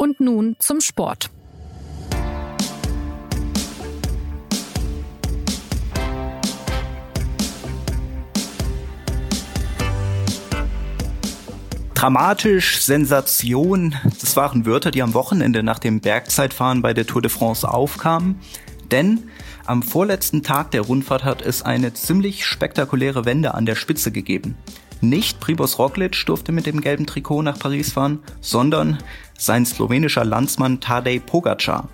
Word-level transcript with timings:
Und 0.00 0.20
nun 0.20 0.54
zum 0.60 0.80
Sport. 0.80 1.28
Dramatisch, 11.94 12.80
Sensation, 12.80 13.96
das 14.20 14.36
waren 14.36 14.64
Wörter, 14.66 14.92
die 14.92 15.02
am 15.02 15.14
Wochenende 15.14 15.64
nach 15.64 15.80
dem 15.80 16.00
Bergzeitfahren 16.00 16.80
bei 16.80 16.94
der 16.94 17.04
Tour 17.04 17.20
de 17.20 17.28
France 17.28 17.68
aufkamen. 17.68 18.38
Denn 18.92 19.24
am 19.66 19.82
vorletzten 19.82 20.44
Tag 20.44 20.70
der 20.70 20.82
Rundfahrt 20.82 21.24
hat 21.24 21.42
es 21.42 21.62
eine 21.62 21.92
ziemlich 21.94 22.46
spektakuläre 22.46 23.24
Wende 23.24 23.54
an 23.54 23.66
der 23.66 23.74
Spitze 23.74 24.12
gegeben. 24.12 24.56
Nicht 25.00 25.38
Primoz 25.38 25.78
Roglic 25.78 26.24
durfte 26.26 26.50
mit 26.50 26.66
dem 26.66 26.80
gelben 26.80 27.06
Trikot 27.06 27.42
nach 27.42 27.58
Paris 27.58 27.92
fahren, 27.92 28.20
sondern 28.40 28.98
sein 29.38 29.64
slowenischer 29.64 30.24
Landsmann 30.24 30.80
Tadej 30.80 31.20
Pogacar. 31.20 31.88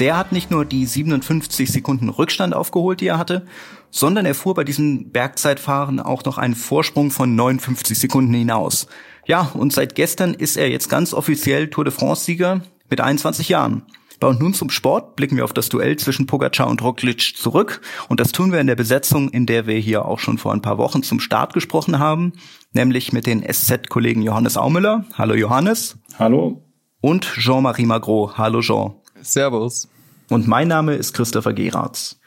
Der 0.00 0.16
hat 0.16 0.32
nicht 0.32 0.50
nur 0.50 0.64
die 0.64 0.84
57 0.84 1.70
Sekunden 1.70 2.08
Rückstand 2.08 2.54
aufgeholt, 2.54 3.00
die 3.00 3.06
er 3.06 3.18
hatte, 3.18 3.46
sondern 3.90 4.26
er 4.26 4.34
fuhr 4.34 4.54
bei 4.54 4.64
diesem 4.64 5.10
Bergzeitfahren 5.10 6.00
auch 6.00 6.24
noch 6.24 6.38
einen 6.38 6.54
Vorsprung 6.54 7.10
von 7.10 7.34
59 7.34 7.98
Sekunden 7.98 8.34
hinaus. 8.34 8.86
Ja, 9.26 9.50
und 9.54 9.72
seit 9.72 9.94
gestern 9.94 10.34
ist 10.34 10.56
er 10.56 10.70
jetzt 10.70 10.88
ganz 10.88 11.14
offiziell 11.14 11.68
Tour 11.68 11.84
de 11.84 11.92
France-Sieger 11.92 12.62
mit 12.88 13.00
21 13.00 13.48
Jahren. 13.48 13.82
Und 14.22 14.40
nun 14.40 14.52
zum 14.52 14.68
Sport 14.68 15.16
blicken 15.16 15.36
wir 15.36 15.44
auf 15.44 15.54
das 15.54 15.70
Duell 15.70 15.96
zwischen 15.96 16.26
Pogacar 16.26 16.68
und 16.68 16.82
Roglic 16.82 17.36
zurück. 17.36 17.80
Und 18.08 18.20
das 18.20 18.32
tun 18.32 18.52
wir 18.52 18.60
in 18.60 18.66
der 18.66 18.76
Besetzung, 18.76 19.30
in 19.30 19.46
der 19.46 19.66
wir 19.66 19.78
hier 19.78 20.04
auch 20.04 20.18
schon 20.18 20.36
vor 20.36 20.52
ein 20.52 20.60
paar 20.60 20.76
Wochen 20.76 21.02
zum 21.02 21.20
Start 21.20 21.54
gesprochen 21.54 21.98
haben, 21.98 22.32
nämlich 22.72 23.12
mit 23.12 23.26
den 23.26 23.42
SZ-Kollegen 23.42 24.20
Johannes 24.20 24.58
Aumüller. 24.58 25.04
Hallo 25.16 25.34
Johannes. 25.34 25.96
Hallo. 26.18 26.69
Und 27.00 27.24
Jean-Marie 27.24 27.86
Magro. 27.86 28.32
Hallo 28.36 28.60
Jean. 28.60 28.92
Servus. 29.22 29.88
Und 30.28 30.46
mein 30.46 30.68
Name 30.68 30.94
ist 30.94 31.14
Christopher 31.14 31.54
Geratz. 31.54 32.20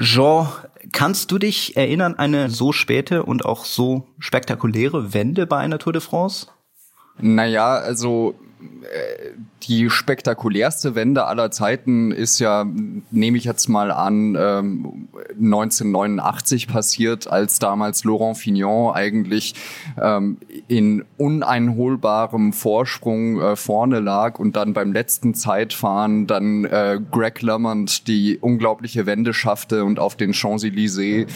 Jean, 0.00 0.48
kannst 0.92 1.30
du 1.30 1.38
dich 1.38 1.76
erinnern, 1.76 2.14
eine 2.14 2.48
so 2.48 2.72
späte 2.72 3.22
und 3.22 3.44
auch 3.44 3.66
so 3.66 4.08
spektakuläre 4.18 5.12
Wende 5.12 5.46
bei 5.46 5.58
einer 5.58 5.78
Tour 5.78 5.92
de 5.92 6.00
France? 6.00 6.46
Naja, 7.18 7.76
also 7.76 8.34
die 9.62 9.88
spektakulärste 9.88 10.94
Wende 10.94 11.24
aller 11.24 11.50
Zeiten 11.50 12.12
ist 12.12 12.38
ja, 12.38 12.66
nehme 13.10 13.38
ich 13.38 13.44
jetzt 13.44 13.68
mal 13.68 13.90
an, 13.90 14.36
1989 14.36 16.66
ähm, 16.66 16.72
passiert, 16.72 17.28
als 17.28 17.58
damals 17.58 18.04
Laurent 18.04 18.36
Fignon 18.36 18.94
eigentlich 18.94 19.54
ähm, 20.00 20.36
in 20.68 21.04
uneinholbarem 21.16 22.52
Vorsprung 22.52 23.40
äh, 23.40 23.56
vorne 23.56 24.00
lag 24.00 24.38
und 24.38 24.56
dann 24.56 24.74
beim 24.74 24.92
letzten 24.92 25.34
Zeitfahren 25.34 26.26
dann 26.26 26.66
äh, 26.66 27.00
Greg 27.10 27.40
LeMond 27.42 28.06
die 28.06 28.38
unglaubliche 28.38 29.06
Wende 29.06 29.32
schaffte 29.32 29.84
und 29.84 29.98
auf 29.98 30.16
den 30.16 30.32
Champs-Élysées 30.32 31.26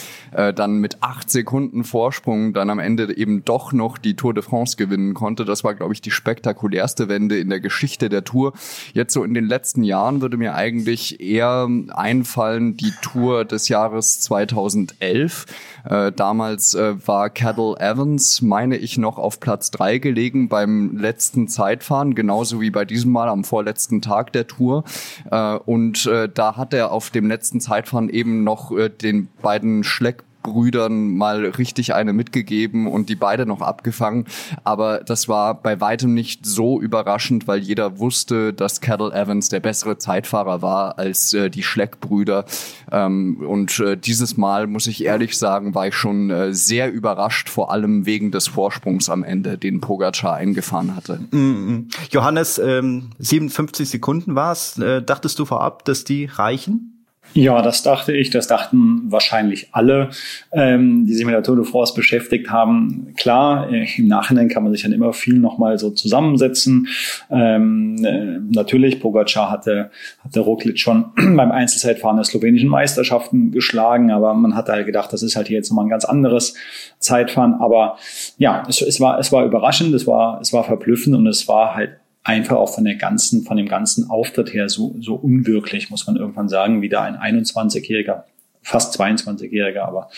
dann 0.55 0.79
mit 0.79 1.03
acht 1.03 1.31
Sekunden 1.31 1.85
Vorsprung 1.85 2.53
dann 2.53 2.71
am 2.71 2.79
Ende 2.79 3.17
eben 3.17 3.45
doch 3.45 3.73
noch 3.73 3.99
die 3.99 4.15
Tour 4.15 4.35
de 4.35 4.43
France 4.43 4.77
gewinnen 4.77 5.15
konnte. 5.15 5.45
Das 5.45 5.65
war, 5.65 5.75
glaube 5.75 5.95
ich, 5.95 6.01
die 6.01 6.11
spektakulärste 6.11 7.09
Wende 7.09 7.18
in 7.19 7.51
der 7.51 7.61
Geschichte 7.61 8.09
der 8.09 8.25
Tour. 8.25 8.53
Jetzt 8.93 9.13
so 9.13 9.25
in 9.25 9.35
den 9.35 9.47
letzten 9.47 9.83
Jahren 9.83 10.21
würde 10.21 10.37
mir 10.37 10.55
eigentlich 10.55 11.21
eher 11.21 11.69
einfallen 11.89 12.77
die 12.77 12.93
Tour 13.03 13.45
des 13.45 13.69
Jahres 13.69 14.21
2011. 14.21 15.47
Äh, 15.85 16.13
damals 16.13 16.75
äh, 16.75 16.95
war 17.07 17.31
Cadel 17.31 17.77
Evans, 17.79 18.43
meine 18.43 18.77
ich, 18.77 18.99
noch 18.99 19.19
auf 19.19 19.41
Platz 19.41 19.71
drei 19.71 19.99
gelegen 19.99 20.49
beim 20.49 20.97
letzten 20.97 21.49
Zeitfahren, 21.49 22.15
genauso 22.15 22.61
wie 22.61 22.71
bei 22.71 22.85
diesem 22.85 23.13
Mal 23.13 23.29
am 23.29 23.45
vorletzten 23.45 24.03
Tag 24.03 24.33
der 24.33 24.47
Tour. 24.47 24.85
Äh, 25.31 25.55
und 25.55 26.07
äh, 26.07 26.29
da 26.33 26.57
hat 26.57 26.75
er 26.75 26.93
auf 26.93 27.11
dem 27.11 27.29
letzten 27.29 27.61
Zeitfahren 27.61 28.09
eben 28.09 28.45
noch 28.45 28.71
äh, 28.73 28.89
den 28.89 29.29
beiden 29.43 29.85
Schleck 29.85 30.25
Brüdern 30.49 31.17
mal 31.17 31.45
richtig 31.45 31.95
eine 31.95 32.13
mitgegeben 32.13 32.87
und 32.87 33.09
die 33.09 33.15
beide 33.15 33.47
noch 33.47 33.61
abgefangen. 33.61 34.27
Aber 34.65 35.01
das 35.01 35.29
war 35.29 35.55
bei 35.55 35.81
weitem 35.81 36.15
nicht 36.15 36.47
so 36.47 36.81
überraschend, 36.81 37.47
weil 37.47 37.61
jeder 37.61 37.99
wusste, 37.99 38.53
dass 38.53 38.81
Cattle 38.81 39.13
Evans 39.13 39.49
der 39.49 39.61
bessere 39.61 39.99
Zeitfahrer 39.99 40.63
war 40.63 40.99
als 40.99 41.33
äh, 41.35 41.51
die 41.51 41.63
Schleck-Brüder. 41.63 42.45
Ähm, 42.91 43.39
und 43.47 43.79
äh, 43.81 43.97
dieses 43.97 44.37
Mal, 44.37 44.67
muss 44.67 44.87
ich 44.87 45.05
ehrlich 45.05 45.37
sagen, 45.39 45.75
war 45.75 45.87
ich 45.87 45.95
schon 45.95 46.31
äh, 46.31 46.53
sehr 46.53 46.93
überrascht, 46.93 47.49
vor 47.49 47.71
allem 47.71 48.07
wegen 48.07 48.31
des 48.31 48.49
Vorsprungs 48.49 49.09
am 49.09 49.23
Ende, 49.23 49.59
den 49.59 49.81
Pogacar 49.81 50.35
eingefahren 50.35 50.97
hatte. 50.97 51.21
-hmm. 51.31 51.85
Johannes, 52.11 52.59
ähm, 52.59 53.11
57 53.19 53.89
Sekunden 53.89 54.35
war 54.35 54.53
es. 54.53 54.79
Äh, 54.79 55.03
dachtest 55.03 55.39
du 55.39 55.45
vorab, 55.45 55.85
dass 55.85 56.05
die 56.05 56.27
reichen? 56.27 56.98
Ja, 57.35 57.63
das 57.63 57.83
dachte 57.83 58.17
ich. 58.17 58.31
Das 58.31 58.47
dachten 58.47 59.03
wahrscheinlich 59.09 59.69
alle, 59.73 60.11
ähm, 60.51 61.07
die 61.07 61.15
sich 61.15 61.25
mit 61.25 61.35
der 61.35 61.43
Tour 61.43 61.57
de 61.57 61.65
France 61.65 61.95
beschäftigt 61.95 62.51
haben. 62.51 63.15
Klar, 63.17 63.71
äh, 63.73 63.87
im 63.97 64.09
Nachhinein 64.09 64.49
kann 64.49 64.63
man 64.63 64.73
sich 64.73 64.83
dann 64.83 64.93
immer 64.93 65.13
viel 65.13 65.39
nochmal 65.39 65.79
so 65.79 65.91
zusammensetzen. 65.91 66.89
Ähm, 67.31 67.97
äh, 68.05 68.41
natürlich, 68.51 69.01
Pogacar 69.01 69.51
hatte, 69.51 69.91
hatte 70.25 70.41
Roglic 70.41 70.79
schon 70.79 71.07
beim 71.17 71.53
Einzelzeitfahren 71.53 72.17
der 72.17 72.25
slowenischen 72.25 72.69
Meisterschaften 72.69 73.53
geschlagen, 73.53 74.11
aber 74.11 74.35
man 74.35 74.57
hatte 74.57 74.73
halt 74.73 74.87
gedacht, 74.87 75.13
das 75.13 75.23
ist 75.23 75.37
halt 75.37 75.49
hier 75.49 75.59
jetzt 75.59 75.71
nochmal 75.71 75.87
ein 75.87 75.91
ganz 75.91 76.05
anderes 76.05 76.55
Zeitfahren. 76.99 77.55
Aber 77.55 77.99
ja, 78.39 78.65
es, 78.69 78.81
es, 78.81 79.01
war, 79.01 79.19
es 79.19 79.31
war 79.31 79.45
überraschend, 79.45 79.95
es 79.95 80.07
war, 80.07 80.41
es 80.41 80.53
war 80.53 80.65
verblüffend 80.65 81.15
und 81.15 81.27
es 81.27 81.47
war 81.47 81.75
halt 81.75 81.91
einfach 82.29 82.57
auch 82.57 82.75
von 82.75 82.85
der 82.85 82.97
ganzen, 82.97 83.43
von 83.43 83.57
dem 83.57 83.69
ganzen 83.69 84.11
Auftritt 84.11 84.53
her 84.53 84.69
so, 84.69 84.95
so 85.01 85.15
unwirklich, 85.15 85.89
muss 85.89 86.07
man 86.07 86.17
irgendwann 86.17 86.51
sagen, 86.51 86.83
wie 86.83 86.91
da 86.91 87.03
ein 87.03 87.17
21-Jähriger, 87.17 88.25
fast 88.61 89.01
22-Jähriger, 89.01 89.81
aber 89.81 90.11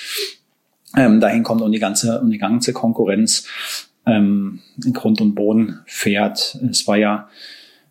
ähm, 0.97 1.21
dahin 1.21 1.44
kommt 1.44 1.62
und 1.62 1.71
die 1.71 1.78
ganze, 1.78 2.21
und 2.21 2.31
die 2.31 2.38
ganze 2.38 2.72
Konkurrenz 2.72 3.47
ähm, 4.06 4.59
in 4.84 4.93
Grund 4.93 5.21
und 5.21 5.37
Boden 5.37 5.78
fährt. 5.87 6.59
Es 6.69 6.88
war 6.88 6.97
ja 6.97 7.28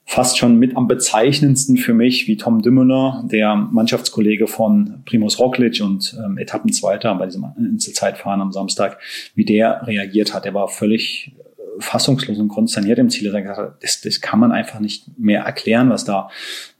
fast 0.06 0.38
schon 0.38 0.60
mit 0.60 0.76
am 0.76 0.90
bezeichnendsten 0.90 1.78
für 1.78 1.94
mich, 1.94 2.28
wie 2.28 2.36
Tom 2.36 2.62
Dümmeler, 2.62 3.24
der 3.32 3.56
Mannschaftskollege 3.56 4.48
von 4.48 5.02
Primus 5.06 5.40
Roglic 5.40 5.80
und 5.82 6.18
ähm, 6.22 6.38
Etappenzweiter 6.38 7.16
bei 7.16 7.28
diesem 7.28 7.46
Einzelzeitfahren 7.46 8.42
am 8.42 8.52
Samstag, 8.52 9.00
wie 9.36 9.46
der 9.46 9.88
reagiert 9.88 10.34
hat. 10.34 10.46
Er 10.46 10.54
war 10.54 10.68
völlig 10.68 11.32
fassungslos 11.80 12.38
und 12.38 12.50
konsterniert 12.50 13.00
im 13.00 13.10
Ziel. 13.10 13.34
Er 13.34 13.42
gesagt, 13.42 13.84
das, 13.84 14.02
das 14.02 14.22
kann 14.22 14.40
man 14.40 14.52
einfach 14.52 14.80
nicht 14.80 15.18
mehr 15.18 15.44
erklären, 15.44 15.90
was 15.90 16.06
da, 16.06 16.30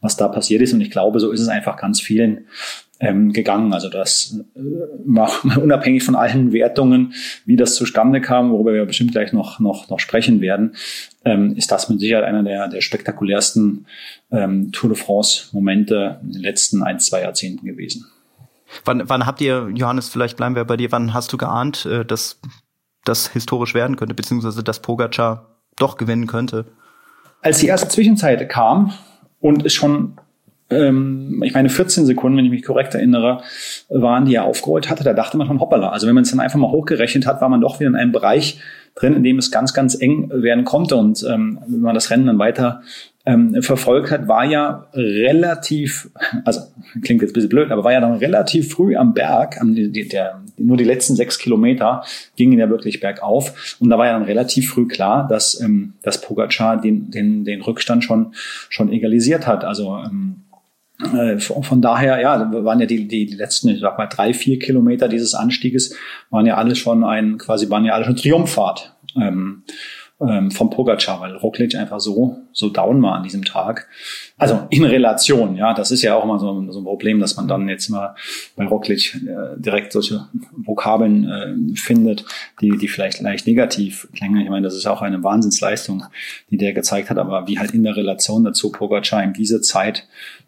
was 0.00 0.16
da 0.16 0.28
passiert 0.28 0.62
ist. 0.62 0.72
Und 0.72 0.80
ich 0.80 0.90
glaube, 0.90 1.20
so 1.20 1.30
ist 1.30 1.40
es 1.40 1.48
einfach 1.48 1.76
ganz 1.76 2.00
vielen 2.00 2.46
ähm, 3.00 3.32
gegangen. 3.32 3.72
Also 3.72 3.88
das 3.88 4.38
äh, 4.54 5.58
unabhängig 5.58 6.04
von 6.04 6.14
allen 6.14 6.52
Wertungen, 6.52 7.14
wie 7.44 7.56
das 7.56 7.74
zustande 7.74 8.20
kam, 8.20 8.50
worüber 8.50 8.72
wir 8.72 8.84
bestimmt 8.84 9.12
gleich 9.12 9.32
noch 9.32 9.58
noch 9.58 9.88
noch 9.88 9.98
sprechen 9.98 10.40
werden, 10.40 10.76
ähm, 11.24 11.56
ist 11.56 11.72
das 11.72 11.88
mit 11.88 12.00
Sicherheit 12.00 12.24
einer 12.24 12.42
der 12.42 12.68
der 12.68 12.80
spektakulärsten 12.80 13.86
ähm, 14.30 14.70
Tour 14.72 14.90
de 14.90 14.98
France 14.98 15.48
Momente 15.52 16.20
in 16.22 16.32
den 16.32 16.42
letzten 16.42 16.82
ein 16.82 17.00
zwei 17.00 17.22
Jahrzehnten 17.22 17.66
gewesen. 17.66 18.06
Wann, 18.84 19.08
wann 19.08 19.26
habt 19.26 19.40
ihr, 19.40 19.68
Johannes, 19.74 20.08
vielleicht 20.08 20.36
bleiben 20.36 20.54
wir 20.54 20.64
bei 20.64 20.76
dir, 20.76 20.92
wann 20.92 21.12
hast 21.12 21.32
du 21.32 21.36
geahnt, 21.36 21.86
äh, 21.86 22.04
dass 22.04 22.40
das 23.04 23.28
historisch 23.28 23.74
werden 23.74 23.96
könnte, 23.96 24.14
beziehungsweise 24.14 24.62
dass 24.62 24.80
Pogacar 24.82 25.46
doch 25.76 25.96
gewinnen 25.96 26.26
könnte. 26.26 26.66
Als 27.42 27.58
die 27.58 27.66
erste 27.66 27.88
Zwischenzeit 27.88 28.48
kam 28.48 28.92
und 29.40 29.64
es 29.64 29.72
schon, 29.72 30.18
ähm, 30.68 31.42
ich 31.44 31.54
meine 31.54 31.70
14 31.70 32.04
Sekunden, 32.04 32.36
wenn 32.36 32.44
ich 32.44 32.50
mich 32.50 32.64
korrekt 32.64 32.94
erinnere, 32.94 33.42
waren, 33.88 34.26
die 34.26 34.34
er 34.34 34.44
aufgeholt 34.44 34.90
hatte, 34.90 35.04
da 35.04 35.14
dachte 35.14 35.38
man 35.38 35.46
schon 35.46 35.60
hoppala. 35.60 35.88
Also 35.88 36.06
wenn 36.06 36.14
man 36.14 36.24
es 36.24 36.30
dann 36.30 36.40
einfach 36.40 36.58
mal 36.58 36.70
hochgerechnet 36.70 37.26
hat, 37.26 37.40
war 37.40 37.48
man 37.48 37.60
doch 37.60 37.80
wieder 37.80 37.88
in 37.88 37.96
einem 37.96 38.12
Bereich 38.12 38.60
drin, 38.94 39.14
in 39.14 39.24
dem 39.24 39.38
es 39.38 39.50
ganz, 39.50 39.72
ganz 39.72 39.98
eng 39.98 40.30
werden 40.30 40.64
konnte. 40.64 40.96
Und 40.96 41.24
ähm, 41.28 41.58
wenn 41.66 41.80
man 41.80 41.94
das 41.94 42.10
Rennen 42.10 42.26
dann 42.26 42.38
weiter 42.38 42.82
ähm, 43.26 43.62
verfolgt 43.62 44.10
hat, 44.10 44.28
war 44.28 44.44
ja 44.44 44.88
relativ, 44.94 46.10
also 46.44 46.60
klingt 47.02 47.20
jetzt 47.20 47.30
ein 47.30 47.34
bisschen 47.34 47.50
blöd, 47.50 47.70
aber 47.70 47.84
war 47.84 47.92
ja 47.92 48.00
dann 48.00 48.14
relativ 48.14 48.72
früh 48.72 48.96
am 48.96 49.12
Berg, 49.12 49.60
am, 49.60 49.74
die, 49.74 50.08
der, 50.08 50.42
nur 50.56 50.76
die 50.76 50.84
letzten 50.84 51.16
sechs 51.16 51.38
Kilometer 51.38 52.02
gingen 52.36 52.58
ja 52.58 52.70
wirklich 52.70 53.00
bergauf 53.00 53.76
und 53.78 53.90
da 53.90 53.98
war 53.98 54.06
ja 54.06 54.12
dann 54.12 54.24
relativ 54.24 54.70
früh 54.70 54.88
klar, 54.88 55.28
dass, 55.28 55.60
ähm, 55.60 55.94
dass 56.02 56.20
Pogacar 56.22 56.80
den, 56.80 57.10
den, 57.10 57.44
den 57.44 57.60
Rückstand 57.60 58.04
schon, 58.04 58.34
schon 58.70 58.90
egalisiert 58.90 59.46
hat. 59.46 59.64
Also 59.64 59.98
ähm, 59.98 60.42
äh, 61.14 61.38
von 61.38 61.80
daher, 61.82 62.20
ja, 62.20 62.52
waren 62.64 62.80
ja 62.80 62.86
die, 62.86 63.06
die, 63.06 63.26
letzten, 63.26 63.68
ich 63.68 63.80
sag 63.80 63.98
mal, 63.98 64.06
drei, 64.06 64.32
vier 64.34 64.58
Kilometer 64.58 65.08
dieses 65.08 65.34
Anstieges 65.34 65.94
waren 66.30 66.46
ja 66.46 66.56
alle 66.56 66.76
schon 66.76 67.04
ein, 67.04 67.38
quasi 67.38 67.70
waren 67.70 67.84
ja 67.84 67.94
alle 67.94 68.04
schon 68.04 68.16
Triumphfahrt. 68.16 68.94
Ähm, 69.16 69.62
ähm, 70.20 70.50
vom 70.50 70.70
Pogacar, 70.70 71.20
weil 71.20 71.34
Roglic 71.36 71.74
einfach 71.74 72.00
so, 72.00 72.36
so 72.52 72.68
down 72.68 73.02
war 73.02 73.14
an 73.14 73.22
diesem 73.22 73.44
Tag. 73.44 73.88
Also 74.36 74.66
in 74.70 74.84
Relation, 74.84 75.56
ja, 75.56 75.72
das 75.72 75.90
ist 75.90 76.02
ja 76.02 76.14
auch 76.14 76.24
mal 76.26 76.38
so, 76.38 76.70
so 76.70 76.80
ein 76.80 76.84
Problem, 76.84 77.20
dass 77.20 77.36
man 77.36 77.48
dann 77.48 77.68
jetzt 77.68 77.88
mal 77.88 78.14
bei 78.54 78.66
Roglic 78.66 79.14
äh, 79.14 79.58
direkt 79.58 79.92
solche 79.92 80.26
Vokabeln 80.56 81.24
äh, 81.24 81.76
findet, 81.76 82.24
die, 82.60 82.76
die 82.76 82.88
vielleicht 82.88 83.20
leicht 83.20 83.46
negativ 83.46 84.08
klingen. 84.14 84.40
Ich 84.42 84.50
meine, 84.50 84.64
das 84.64 84.74
ist 84.74 84.86
auch 84.86 85.00
eine 85.00 85.22
Wahnsinnsleistung, 85.22 86.04
die 86.50 86.58
der 86.58 86.74
gezeigt 86.74 87.08
hat, 87.08 87.18
aber 87.18 87.48
wie 87.48 87.58
halt 87.58 87.72
in 87.72 87.82
der 87.82 87.96
Relation 87.96 88.44
dazu 88.44 88.70
Pogacar 88.70 89.22
in 89.22 89.32
diese 89.32 89.62
Zeit 89.62 90.06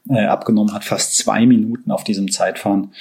äh, 0.09 0.27
abgenommen 0.27 0.75
hat, 0.75 0.85
fast 0.85 1.17
zwei 1.17 1.47
Minuten 1.47 1.91
auf 1.91 2.05
diesem 2.05 2.31
Zeitfahren. 2.31 2.93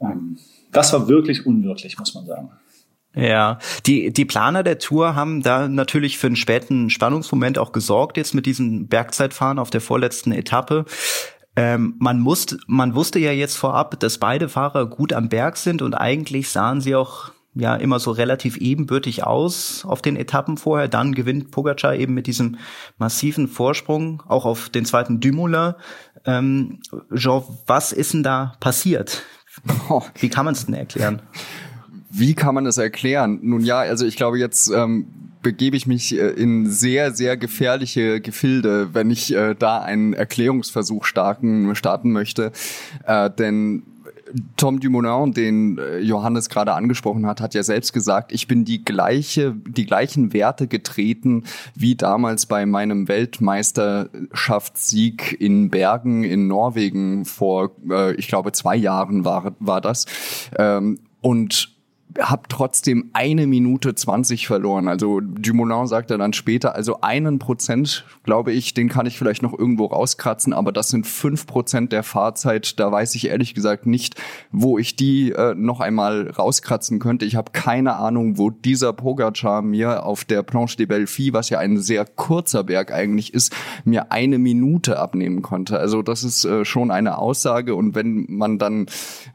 Ähm, 0.00 0.38
das 0.72 0.92
war 0.92 1.08
wirklich 1.08 1.46
unwirklich, 1.46 1.98
muss 1.98 2.14
man 2.14 2.26
sagen. 2.26 2.50
Ja, 3.18 3.58
die, 3.84 4.12
die 4.12 4.24
Planer 4.24 4.62
der 4.62 4.78
Tour 4.78 5.16
haben 5.16 5.42
da 5.42 5.66
natürlich 5.66 6.18
für 6.18 6.28
einen 6.28 6.36
späten 6.36 6.88
Spannungsmoment 6.88 7.58
auch 7.58 7.72
gesorgt, 7.72 8.16
jetzt 8.16 8.32
mit 8.32 8.46
diesem 8.46 8.86
Bergzeitfahren 8.86 9.58
auf 9.58 9.70
der 9.70 9.80
vorletzten 9.80 10.30
Etappe. 10.30 10.84
Ähm, 11.56 11.96
man, 11.98 12.20
musste, 12.20 12.58
man 12.68 12.94
wusste 12.94 13.18
ja 13.18 13.32
jetzt 13.32 13.56
vorab, 13.56 13.98
dass 13.98 14.18
beide 14.18 14.48
Fahrer 14.48 14.86
gut 14.86 15.12
am 15.12 15.28
Berg 15.28 15.56
sind 15.56 15.82
und 15.82 15.94
eigentlich 15.94 16.50
sahen 16.50 16.80
sie 16.80 16.94
auch 16.94 17.32
ja 17.54 17.74
immer 17.74 17.98
so 17.98 18.12
relativ 18.12 18.56
ebenbürtig 18.56 19.24
aus 19.24 19.84
auf 19.84 20.00
den 20.00 20.14
Etappen 20.14 20.56
vorher. 20.56 20.86
Dann 20.86 21.12
gewinnt 21.12 21.50
Pogacar 21.50 21.96
eben 21.96 22.14
mit 22.14 22.28
diesem 22.28 22.56
massiven 22.98 23.48
Vorsprung 23.48 24.22
auch 24.28 24.44
auf 24.44 24.68
den 24.68 24.84
zweiten 24.84 25.18
Dumoulin. 25.18 25.74
Ähm, 26.24 26.82
Jean, 27.12 27.42
was 27.66 27.90
ist 27.90 28.14
denn 28.14 28.22
da 28.22 28.52
passiert? 28.60 29.24
Wie 30.20 30.28
kann 30.28 30.44
man 30.44 30.54
es 30.54 30.66
denn 30.66 30.74
erklären? 30.74 31.20
Wie 32.10 32.34
kann 32.34 32.54
man 32.54 32.64
das 32.64 32.78
erklären? 32.78 33.40
Nun 33.42 33.64
ja, 33.64 33.80
also 33.80 34.06
ich 34.06 34.16
glaube 34.16 34.38
jetzt 34.38 34.70
ähm, 34.70 35.06
begebe 35.42 35.76
ich 35.76 35.86
mich 35.86 36.18
äh, 36.18 36.30
in 36.30 36.70
sehr, 36.70 37.12
sehr 37.12 37.36
gefährliche 37.36 38.20
Gefilde, 38.20 38.94
wenn 38.94 39.10
ich 39.10 39.34
äh, 39.34 39.54
da 39.54 39.80
einen 39.80 40.12
Erklärungsversuch 40.12 41.04
starten, 41.04 41.74
starten 41.74 42.12
möchte. 42.12 42.52
Äh, 43.06 43.30
denn 43.30 43.82
Tom 44.56 44.80
Dumoulin, 44.80 45.32
den 45.32 45.78
äh, 45.78 45.98
Johannes 45.98 46.50
gerade 46.50 46.74
angesprochen 46.74 47.26
hat, 47.26 47.40
hat 47.40 47.54
ja 47.54 47.62
selbst 47.62 47.92
gesagt, 47.92 48.32
ich 48.32 48.48
bin 48.48 48.64
die 48.64 48.84
gleiche, 48.84 49.54
die 49.54 49.86
gleichen 49.86 50.32
Werte 50.32 50.66
getreten 50.68 51.44
wie 51.74 51.94
damals 51.94 52.46
bei 52.46 52.66
meinem 52.66 53.06
Weltmeisterschaftssieg 53.08 55.40
in 55.40 55.70
Bergen 55.70 56.24
in 56.24 56.46
Norwegen 56.46 57.24
vor, 57.24 57.70
äh, 57.90 58.14
ich 58.14 58.28
glaube, 58.28 58.52
zwei 58.52 58.76
Jahren 58.76 59.24
war, 59.24 59.56
war 59.60 59.80
das. 59.80 60.04
Ähm, 60.58 61.00
und 61.20 61.77
habe 62.18 62.42
trotzdem 62.48 63.10
eine 63.12 63.46
Minute 63.46 63.94
zwanzig 63.94 64.46
verloren. 64.46 64.88
Also 64.88 65.20
Dumoulin 65.20 65.86
sagte 65.86 66.16
dann 66.16 66.32
später, 66.32 66.74
also 66.74 67.00
einen 67.00 67.38
Prozent, 67.38 68.04
glaube 68.24 68.52
ich, 68.52 68.74
den 68.74 68.88
kann 68.88 69.06
ich 69.06 69.18
vielleicht 69.18 69.42
noch 69.42 69.56
irgendwo 69.56 69.86
rauskratzen, 69.86 70.52
aber 70.52 70.72
das 70.72 70.88
sind 70.88 71.06
fünf 71.06 71.46
Prozent 71.46 71.92
der 71.92 72.02
Fahrzeit. 72.02 72.80
Da 72.80 72.90
weiß 72.90 73.14
ich 73.14 73.28
ehrlich 73.28 73.54
gesagt 73.54 73.86
nicht, 73.86 74.14
wo 74.50 74.78
ich 74.78 74.96
die 74.96 75.32
äh, 75.32 75.54
noch 75.54 75.80
einmal 75.80 76.30
rauskratzen 76.30 76.98
könnte. 76.98 77.24
Ich 77.24 77.36
habe 77.36 77.52
keine 77.52 77.96
Ahnung, 77.96 78.38
wo 78.38 78.50
dieser 78.50 78.92
Pogacar 78.92 79.62
mir 79.62 80.04
auf 80.04 80.24
der 80.24 80.42
Planche 80.42 80.78
de 80.78 80.86
Belfi, 80.86 81.32
was 81.32 81.50
ja 81.50 81.58
ein 81.58 81.78
sehr 81.78 82.04
kurzer 82.04 82.64
Berg 82.64 82.92
eigentlich 82.92 83.34
ist, 83.34 83.54
mir 83.84 84.12
eine 84.12 84.38
Minute 84.38 84.98
abnehmen 84.98 85.42
konnte. 85.42 85.78
Also 85.78 86.02
das 86.02 86.24
ist 86.24 86.44
äh, 86.44 86.64
schon 86.64 86.90
eine 86.90 87.18
Aussage. 87.18 87.74
Und 87.74 87.94
wenn 87.94 88.26
man 88.28 88.58
dann 88.58 88.86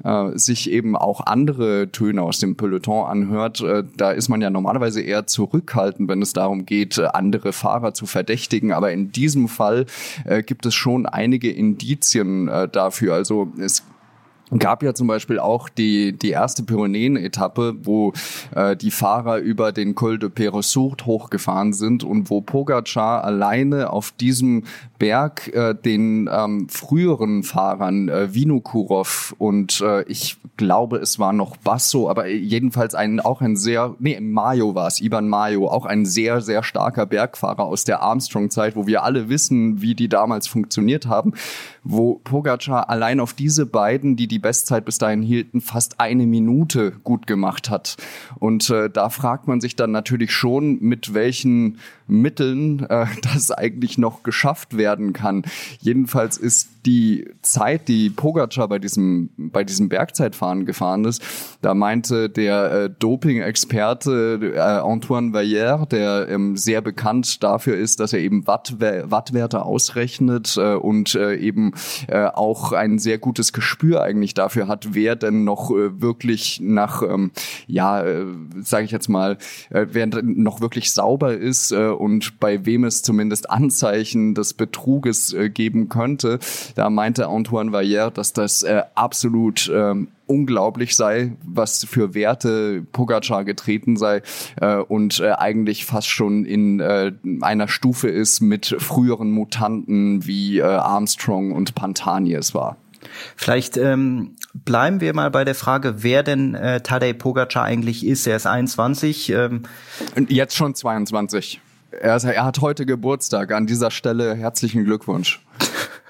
äh, 0.04 0.32
sich 0.34 0.72
eben 0.72 0.98
auch 0.98 1.22
andere 1.26 1.92
Töne 1.92 2.24
aus 2.24 2.40
dem 2.40 2.56
Peloton 2.64 3.06
anhört, 3.06 3.60
äh, 3.60 3.84
da 3.98 4.12
ist 4.12 4.30
man 4.30 4.40
ja 4.40 4.50
normalerweise 4.50 5.02
eher 5.02 5.28
zurückhaltend, 5.28 6.08
wenn 6.08 6.22
es 6.22 6.32
darum 6.32 6.66
geht, 6.66 6.98
äh, 6.98 7.08
andere 7.08 7.52
Fahrer 7.52 7.94
zu 7.94 8.06
verdächtigen. 8.06 8.72
Aber 8.72 8.94
in 8.94 9.12
diesem 9.12 9.50
Fall 9.50 9.86
äh, 10.24 10.44
gibt 10.44 10.66
es 10.66 10.74
schon 10.74 11.06
einige 11.06 11.52
Indizien 11.52 12.50
dafür. 12.72 13.14
Also 13.16 13.52
es 13.60 13.84
gab 14.60 14.84
ja 14.84 14.94
zum 14.94 15.08
Beispiel 15.08 15.40
auch 15.40 15.70
die, 15.70 16.14
die 16.14 16.30
erste 16.30 16.64
Pyrenäen-Etappe, 16.64 17.76
wo 17.84 18.14
äh, 18.56 18.76
die 18.76 18.92
Fahrer 18.92 19.38
über 19.38 19.72
den 19.72 19.96
Col 19.96 20.20
de 20.20 20.30
Peressourt 20.30 21.06
hochgefahren 21.06 21.74
sind 21.74 22.04
und 22.04 22.30
wo 22.30 22.42
Pogacar 22.42 23.24
alleine 23.24 23.92
auf 23.92 24.12
diesem 24.12 24.64
Berg 25.04 25.54
äh, 25.54 25.76
den 25.76 26.30
ähm, 26.32 26.70
früheren 26.70 27.44
Fahrern 27.44 28.08
äh, 28.08 28.34
Vinokurov 28.34 29.36
und 29.38 29.82
äh, 29.82 30.04
ich 30.04 30.38
glaube, 30.56 30.96
es 30.98 31.20
war 31.20 31.34
noch 31.34 31.58
Basso, 31.58 32.10
aber 32.10 32.28
jedenfalls 32.28 32.96
ein, 32.96 33.20
auch 33.20 33.42
ein 33.42 33.58
sehr, 33.58 33.96
nee, 34.00 34.18
Mayo 34.22 34.76
war 34.76 34.88
es, 34.88 35.02
Ivan 35.02 35.28
Mayo, 35.28 35.68
auch 35.68 35.86
ein 35.86 36.06
sehr, 36.06 36.40
sehr 36.40 36.64
starker 36.64 37.06
Bergfahrer 37.06 37.66
aus 37.66 37.84
der 37.84 38.02
Armstrong-Zeit, 38.02 38.78
wo 38.78 38.88
wir 38.88 39.04
alle 39.04 39.28
wissen, 39.28 39.82
wie 39.82 39.94
die 39.94 40.08
damals 40.08 40.48
funktioniert 40.48 41.08
haben, 41.08 41.34
wo 41.84 42.22
Pogacar 42.24 42.90
allein 42.90 43.20
auf 43.20 43.34
diese 43.34 43.66
beiden, 43.66 44.16
die 44.16 44.28
die 44.28 44.40
Bestzeit 44.40 44.86
bis 44.86 45.00
dahin 45.00 45.22
hielten, 45.22 45.60
fast 45.60 46.00
eine 46.00 46.26
Minute 46.26 46.94
gut 47.04 47.28
gemacht 47.28 47.70
hat. 47.70 47.98
Und 48.40 48.70
äh, 48.70 48.90
da 48.90 49.10
fragt 49.10 49.48
man 49.48 49.60
sich 49.60 49.76
dann 49.76 49.92
natürlich 49.92 50.32
schon, 50.32 50.80
mit 50.80 51.14
welchen 51.14 51.80
Mitteln 52.08 52.86
äh, 52.90 53.08
das 53.22 53.52
eigentlich 53.52 53.98
noch 53.98 54.24
geschafft 54.24 54.78
werden 54.78 54.93
kann. 55.14 55.44
Jedenfalls 55.80 56.38
ist 56.38 56.70
die 56.86 57.30
Zeit, 57.42 57.88
die 57.88 58.10
Pogacar 58.10 58.68
bei 58.68 58.80
diesem, 58.80 59.30
bei 59.38 59.64
diesem 59.64 59.90
Bergzeitfahren 59.90 60.66
gefahren 60.66 61.06
ist, 61.06 61.22
da 61.62 61.74
meinte 61.74 62.30
der 62.30 62.72
äh, 62.72 62.90
Doping-Experte 62.90 64.54
äh, 64.56 64.60
Antoine 64.60 65.32
Vaillère, 65.32 65.88
der 65.88 66.28
ähm, 66.30 66.58
sehr 66.58 66.82
bekannt 66.82 67.44
dafür 67.44 67.78
ist, 67.78 68.00
dass 68.00 68.14
er 68.14 68.20
eben 68.20 68.48
Wattwer 68.48 69.10
Wattwerte 69.12 69.64
ausrechnet 69.64 70.58
äh, 70.58 70.76
und 70.76 71.16
äh, 71.16 71.36
eben 71.36 71.74
äh, 72.08 72.26
auch 72.26 72.74
ein 72.74 73.00
sehr 73.00 73.18
gutes 73.18 73.54
Gespür 73.54 74.02
eigentlich 74.02 74.34
dafür 74.34 74.68
hat, 74.68 74.94
wer 74.94 75.16
denn 75.16 75.44
noch 75.44 75.72
äh, 75.72 76.02
wirklich 76.02 76.60
nach, 76.62 77.02
ähm, 77.02 77.32
ja, 77.68 78.04
äh, 78.04 78.26
sage 78.62 78.86
ich 78.86 78.92
jetzt 78.92 79.08
mal, 79.08 79.38
äh, 79.70 79.86
wer 79.92 80.08
noch 80.08 80.62
wirklich 80.62 80.92
sauber 80.92 81.34
ist 81.36 81.72
äh, 81.72 81.88
und 81.88 82.40
bei 82.40 82.66
wem 82.66 82.84
es 82.84 83.02
zumindest 83.02 83.50
Anzeichen 83.50 84.36
des 84.36 84.54
Betruges 84.84 85.34
äh, 85.34 85.50
geben 85.50 85.88
könnte. 85.90 86.40
Da 86.76 86.90
meinte 86.90 87.28
Antoine 87.28 87.72
Vaillère, 87.72 88.12
dass 88.12 88.34
das 88.34 88.64
äh, 88.64 88.84
absolut 88.96 89.72
ähm, 89.74 90.10
unglaublich 90.28 90.96
sei, 90.96 91.34
was 91.44 91.86
für 91.86 92.14
Werte 92.14 92.84
Pogacar 92.92 93.46
getreten 93.46 93.96
sei 93.96 94.22
äh, 94.60 94.76
und 94.76 95.20
äh, 95.20 95.32
eigentlich 95.32 95.86
fast 95.86 96.10
schon 96.10 96.46
in 96.46 96.80
äh, 96.80 97.14
einer 97.42 97.68
Stufe 97.68 98.10
ist 98.10 98.42
mit 98.42 98.76
früheren 98.80 99.32
Mutanten 99.32 100.26
wie 100.26 100.60
äh, 100.60 100.64
Armstrong 100.64 101.52
und 101.52 101.76
Pantani 101.76 102.34
es 102.34 102.54
war. 102.54 102.78
Vielleicht 103.36 103.78
ähm, 103.78 104.36
bleiben 104.54 105.02
wir 105.02 105.14
mal 105.14 105.30
bei 105.30 105.44
der 105.44 105.56
Frage, 105.56 106.04
wer 106.04 106.24
denn 106.24 106.56
äh, 106.56 106.82
Tadej 106.82 107.14
Pogacar 107.14 107.64
eigentlich 107.64 108.06
ist. 108.06 108.28
Er 108.28 108.38
ist 108.38 108.48
21. 108.48 109.30
Ähm. 109.30 109.64
Jetzt 110.30 110.56
schon 110.56 110.74
22. 110.74 111.60
Er, 112.02 112.16
ist, 112.16 112.24
er 112.24 112.46
hat 112.46 112.62
heute 112.62 112.86
Geburtstag. 112.86 113.52
An 113.52 113.68
dieser 113.68 113.92
Stelle 113.92 114.36
herzlichen 114.36 114.86
Glückwunsch. 114.86 115.46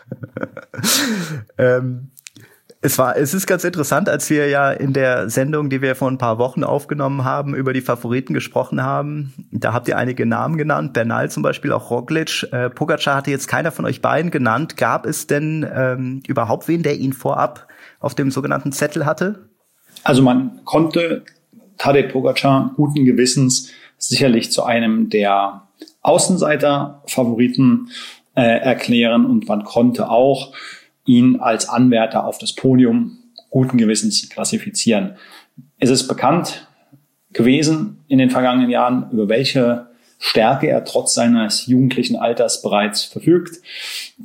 ähm, 1.57 2.11
es 2.81 2.97
war, 2.97 3.15
es 3.15 3.33
ist 3.33 3.47
ganz 3.47 3.63
interessant, 3.63 4.09
als 4.09 4.29
wir 4.29 4.49
ja 4.49 4.69
in 4.69 4.91
der 4.91 5.29
Sendung, 5.29 5.69
die 5.69 5.81
wir 5.81 5.95
vor 5.95 6.11
ein 6.11 6.17
paar 6.17 6.37
Wochen 6.37 6.65
aufgenommen 6.65 7.23
haben, 7.23 7.55
über 7.55 7.71
die 7.71 7.79
Favoriten 7.79 8.33
gesprochen 8.33 8.83
haben. 8.83 9.33
Da 9.51 9.71
habt 9.71 9.87
ihr 9.87 9.97
einige 9.97 10.25
Namen 10.25 10.57
genannt, 10.57 10.91
Bernal 10.91 11.31
zum 11.31 11.43
Beispiel, 11.43 11.71
auch 11.71 11.89
Roglic. 11.89 12.45
Äh, 12.51 12.69
Pogacar 12.69 13.15
hatte 13.15 13.31
jetzt 13.31 13.47
keiner 13.47 13.71
von 13.71 13.85
euch 13.85 14.01
beiden 14.01 14.31
genannt. 14.31 14.75
Gab 14.75 15.05
es 15.05 15.27
denn 15.27 15.65
ähm, 15.73 16.23
überhaupt 16.27 16.67
wen, 16.67 16.83
der 16.83 16.97
ihn 16.97 17.13
vorab 17.13 17.67
auf 18.01 18.15
dem 18.15 18.31
sogenannten 18.31 18.73
Zettel 18.73 19.05
hatte? 19.05 19.47
Also 20.03 20.21
man 20.21 20.59
konnte 20.65 21.23
Tadej 21.77 22.09
Pogacar 22.09 22.73
guten 22.75 23.05
Gewissens 23.05 23.71
sicherlich 23.97 24.51
zu 24.51 24.63
einem 24.63 25.09
der 25.09 25.61
Außenseiter-Favoriten 26.03 27.89
äh, 28.35 28.59
erklären 28.59 29.25
und 29.25 29.47
man 29.47 29.63
konnte 29.63 30.09
auch 30.09 30.53
ihn 31.05 31.39
als 31.39 31.67
Anwärter 31.67 32.25
auf 32.25 32.37
das 32.37 32.53
Podium 32.53 33.17
guten 33.49 33.77
Gewissens 33.77 34.29
klassifizieren. 34.29 35.15
Es 35.79 35.89
ist 35.89 36.07
bekannt 36.07 36.67
gewesen 37.31 38.03
in 38.07 38.19
den 38.19 38.29
vergangenen 38.29 38.69
Jahren, 38.69 39.09
über 39.11 39.27
welche 39.29 39.87
Stärke 40.25 40.69
er 40.69 40.85
trotz 40.85 41.15
seines 41.15 41.67
jugendlichen 41.67 42.15
Alters 42.15 42.61
bereits 42.61 43.03
verfügt. 43.03 43.57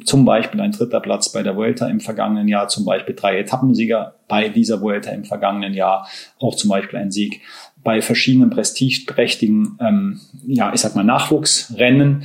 Zum 0.05 0.25
Beispiel 0.25 0.61
ein 0.61 0.71
dritter 0.71 1.01
Platz 1.01 1.33
bei 1.33 1.43
der 1.43 1.57
Vuelta 1.57 1.89
im 1.89 1.99
vergangenen 1.99 2.47
Jahr, 2.47 2.69
zum 2.69 2.85
Beispiel 2.85 3.17
drei 3.17 3.37
Etappensieger 3.37 4.15
bei 4.29 4.49
dieser 4.49 4.81
Vuelta 4.81 5.11
im 5.11 5.25
vergangenen 5.25 5.75
Jahr, 5.75 6.09
auch 6.39 6.55
zum 6.55 6.71
Beispiel 6.71 7.01
ein 7.01 7.11
Sieg 7.11 7.41
bei 7.83 8.01
verschiedenen 8.01 8.49
prestigeträchtigen, 8.49 9.77
ähm, 9.81 10.21
ja, 10.47 10.73
ich 10.73 10.83
sag 10.83 10.95
mal 10.95 11.03
Nachwuchsrennen. 11.03 12.23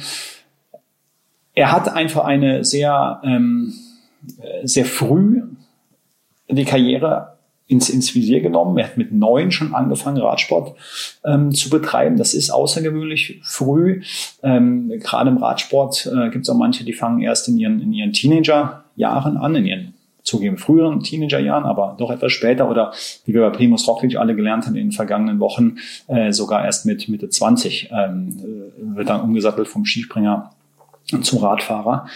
Er 1.55 1.71
hat 1.71 1.91
einfach 1.91 2.25
eine 2.25 2.63
sehr, 2.63 3.21
ähm, 3.23 3.73
sehr 4.63 4.85
früh 4.85 5.41
die 6.47 6.65
Karriere 6.65 7.32
ins, 7.73 7.89
ins 7.89 8.13
Visier 8.13 8.39
genommen. 8.39 8.77
Er 8.77 8.85
hat 8.85 8.97
mit 8.97 9.11
neun 9.11 9.51
schon 9.51 9.73
angefangen, 9.73 10.21
Radsport 10.21 10.75
ähm, 11.25 11.51
zu 11.51 11.69
betreiben. 11.69 12.17
Das 12.17 12.33
ist 12.33 12.51
außergewöhnlich 12.51 13.41
früh. 13.43 14.01
Ähm, 14.43 14.91
gerade 14.99 15.31
im 15.31 15.37
Radsport 15.37 16.09
äh, 16.13 16.29
gibt 16.29 16.43
es 16.43 16.49
auch 16.49 16.57
manche, 16.57 16.85
die 16.85 16.93
fangen 16.93 17.21
erst 17.21 17.47
in 17.47 17.57
ihren, 17.57 17.81
in 17.81 17.91
ihren 17.91 18.13
Teenagerjahren 18.13 19.37
an, 19.37 19.55
in 19.55 19.65
ihren 19.65 19.93
zugeben 20.21 20.57
früheren 20.57 21.01
Teenagerjahren, 21.01 21.65
aber 21.65 21.95
doch 21.97 22.09
etwas 22.09 22.31
später 22.31 22.69
oder 22.69 22.93
wie 23.25 23.33
wir 23.33 23.41
bei 23.41 23.49
Primus 23.49 23.85
Roglic 23.89 24.15
alle 24.15 24.35
gelernt 24.35 24.65
haben 24.65 24.75
in 24.75 24.85
den 24.85 24.91
vergangenen 24.93 25.41
Wochen, 25.41 25.77
äh, 26.07 26.31
sogar 26.31 26.63
erst 26.63 26.85
mit 26.85 27.09
Mitte 27.09 27.27
20 27.27 27.89
ähm, 27.91 28.29
äh, 28.39 28.95
wird 28.95 29.09
dann 29.09 29.19
umgesattelt 29.19 29.67
vom 29.67 29.83
Skispringer 29.83 30.51
zum 31.21 31.39
Radfahrer. 31.39 32.07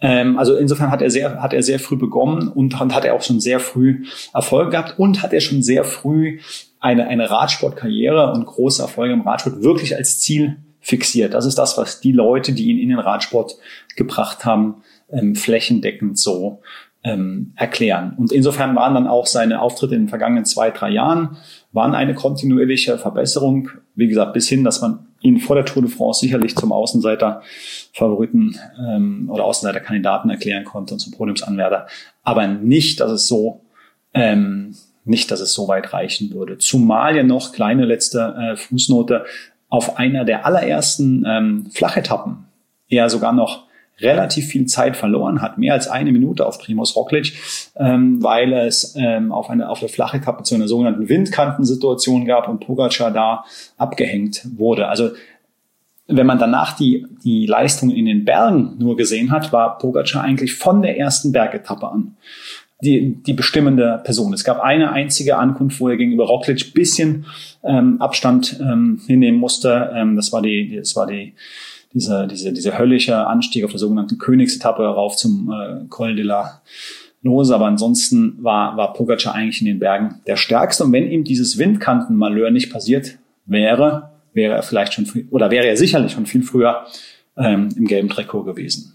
Ähm, 0.00 0.38
also 0.38 0.56
insofern 0.56 0.90
hat 0.90 1.02
er 1.02 1.10
sehr, 1.10 1.42
hat 1.42 1.52
er 1.52 1.62
sehr 1.62 1.78
früh 1.78 1.96
begonnen 1.96 2.48
und 2.48 2.78
hat 2.78 3.04
er 3.04 3.14
auch 3.14 3.22
schon 3.22 3.40
sehr 3.40 3.60
früh 3.60 4.04
Erfolg 4.32 4.70
gehabt 4.70 4.98
und 4.98 5.22
hat 5.22 5.32
er 5.32 5.40
schon 5.40 5.62
sehr 5.62 5.84
früh 5.84 6.40
eine, 6.80 7.06
eine 7.06 7.30
Radsportkarriere 7.30 8.32
und 8.32 8.46
große 8.46 8.82
Erfolge 8.82 9.12
im 9.12 9.20
Radsport 9.20 9.62
wirklich 9.62 9.94
als 9.96 10.20
Ziel 10.20 10.56
fixiert. 10.80 11.34
Das 11.34 11.44
ist 11.44 11.58
das, 11.58 11.76
was 11.76 12.00
die 12.00 12.12
Leute, 12.12 12.52
die 12.52 12.70
ihn 12.70 12.78
in 12.78 12.88
den 12.88 12.98
Radsport 12.98 13.56
gebracht 13.96 14.46
haben, 14.46 14.76
ähm, 15.10 15.34
flächendeckend 15.34 16.18
so 16.18 16.62
ähm, 17.04 17.52
erklären. 17.56 18.14
Und 18.16 18.32
insofern 18.32 18.74
waren 18.76 18.94
dann 18.94 19.06
auch 19.06 19.26
seine 19.26 19.60
Auftritte 19.60 19.94
in 19.94 20.02
den 20.02 20.08
vergangenen 20.08 20.46
zwei, 20.46 20.70
drei 20.70 20.90
Jahren, 20.90 21.36
waren 21.72 21.94
eine 21.94 22.14
kontinuierliche 22.14 22.98
Verbesserung. 22.98 23.68
Wie 23.94 24.08
gesagt, 24.08 24.32
bis 24.32 24.48
hin, 24.48 24.64
dass 24.64 24.80
man 24.80 25.06
ihn 25.20 25.38
vor 25.38 25.56
der 25.56 25.64
Tour 25.64 25.82
de 25.82 25.90
France 25.90 26.20
sicherlich 26.20 26.56
zum 26.56 26.72
Außenseiter-Favoriten 26.72 28.58
ähm, 28.78 29.30
oder 29.30 29.44
Außenseiter-Kandidaten 29.44 30.30
erklären 30.30 30.64
konnte 30.64 30.94
und 30.94 31.00
zum 31.00 31.12
Podiumsanwärter. 31.12 31.86
Aber 32.22 32.46
nicht, 32.46 33.00
dass 33.00 33.10
es 33.10 33.26
so 33.26 33.60
ähm, 34.14 34.74
nicht, 35.04 35.30
dass 35.30 35.40
es 35.40 35.52
so 35.52 35.68
weit 35.68 35.92
reichen 35.92 36.32
würde. 36.32 36.58
Zumal 36.58 37.16
ja 37.16 37.22
noch 37.22 37.52
kleine 37.52 37.84
letzte 37.84 38.34
äh, 38.38 38.56
Fußnote 38.56 39.24
auf 39.68 39.98
einer 39.98 40.24
der 40.24 40.46
allerersten 40.46 41.24
ähm, 41.26 41.70
Flachetappen 41.70 42.50
er 42.90 43.08
sogar 43.08 43.32
noch 43.32 43.66
relativ 44.00 44.46
viel 44.46 44.66
Zeit 44.66 44.96
verloren 44.96 45.42
hat, 45.42 45.58
mehr 45.58 45.74
als 45.74 45.88
eine 45.88 46.12
Minute 46.12 46.46
auf 46.46 46.58
Primus 46.58 46.96
Roglic, 46.96 47.32
ähm, 47.76 48.22
weil 48.22 48.52
es 48.52 48.94
ähm, 48.96 49.32
auf, 49.32 49.50
eine, 49.50 49.68
auf 49.68 49.80
der 49.80 49.88
flache 49.88 50.20
Kappe 50.20 50.42
zu 50.42 50.54
einer 50.54 50.68
sogenannten 50.68 51.08
Windkantensituation 51.08 52.24
gab 52.24 52.48
und 52.48 52.60
Pogacar 52.60 53.10
da 53.10 53.44
abgehängt 53.76 54.42
wurde. 54.56 54.88
Also 54.88 55.10
wenn 56.06 56.26
man 56.26 56.38
danach 56.38 56.76
die, 56.76 57.06
die 57.22 57.46
Leistung 57.46 57.90
in 57.90 58.06
den 58.06 58.24
Bergen 58.24 58.76
nur 58.78 58.96
gesehen 58.96 59.30
hat, 59.30 59.52
war 59.52 59.78
Pogacar 59.78 60.22
eigentlich 60.22 60.54
von 60.54 60.82
der 60.82 60.98
ersten 60.98 61.32
Bergetappe 61.32 61.88
an 61.88 62.16
die, 62.82 63.22
die 63.26 63.32
bestimmende 63.32 64.00
Person. 64.04 64.32
Es 64.32 64.44
gab 64.44 64.60
eine 64.60 64.92
einzige 64.92 65.36
Ankunft, 65.36 65.80
wo 65.80 65.88
er 65.88 65.96
gegenüber 65.96 66.26
Roglic 66.26 66.72
bisschen 66.74 67.26
ähm, 67.62 68.00
Abstand 68.00 68.58
ähm, 68.60 69.00
hinnehmen 69.06 69.38
musste. 69.38 69.92
Ähm, 69.94 70.16
das 70.16 70.32
war 70.32 70.42
die, 70.42 70.76
das 70.76 70.96
war 70.96 71.06
die 71.06 71.34
dieser, 71.92 72.26
diese, 72.26 72.52
diese 72.52 72.78
höllische 72.78 73.26
Anstieg 73.26 73.64
auf 73.64 73.70
der 73.70 73.80
sogenannten 73.80 74.18
Königsetappe 74.18 74.82
rauf 74.82 75.16
zum 75.16 75.52
äh, 75.52 75.86
Col 75.88 76.14
de 76.14 76.24
la 76.24 76.60
Lose. 77.22 77.54
Aber 77.54 77.66
ansonsten 77.66 78.38
war, 78.42 78.76
war 78.76 78.92
Pogacar 78.92 79.34
eigentlich 79.34 79.60
in 79.60 79.66
den 79.66 79.78
Bergen 79.78 80.20
der 80.26 80.36
Stärkste. 80.36 80.84
Und 80.84 80.92
wenn 80.92 81.10
ihm 81.10 81.24
dieses 81.24 81.58
Windkantenmalheur 81.58 82.50
nicht 82.50 82.72
passiert 82.72 83.18
wäre, 83.46 84.10
wäre 84.32 84.54
er 84.54 84.62
vielleicht 84.62 84.94
schon, 84.94 85.06
oder 85.30 85.50
wäre 85.50 85.66
er 85.66 85.76
sicherlich 85.76 86.12
schon 86.12 86.26
viel 86.26 86.42
früher 86.42 86.86
ähm, 87.36 87.68
im 87.76 87.86
gelben 87.86 88.08
Trikot 88.08 88.44
gewesen. 88.44 88.94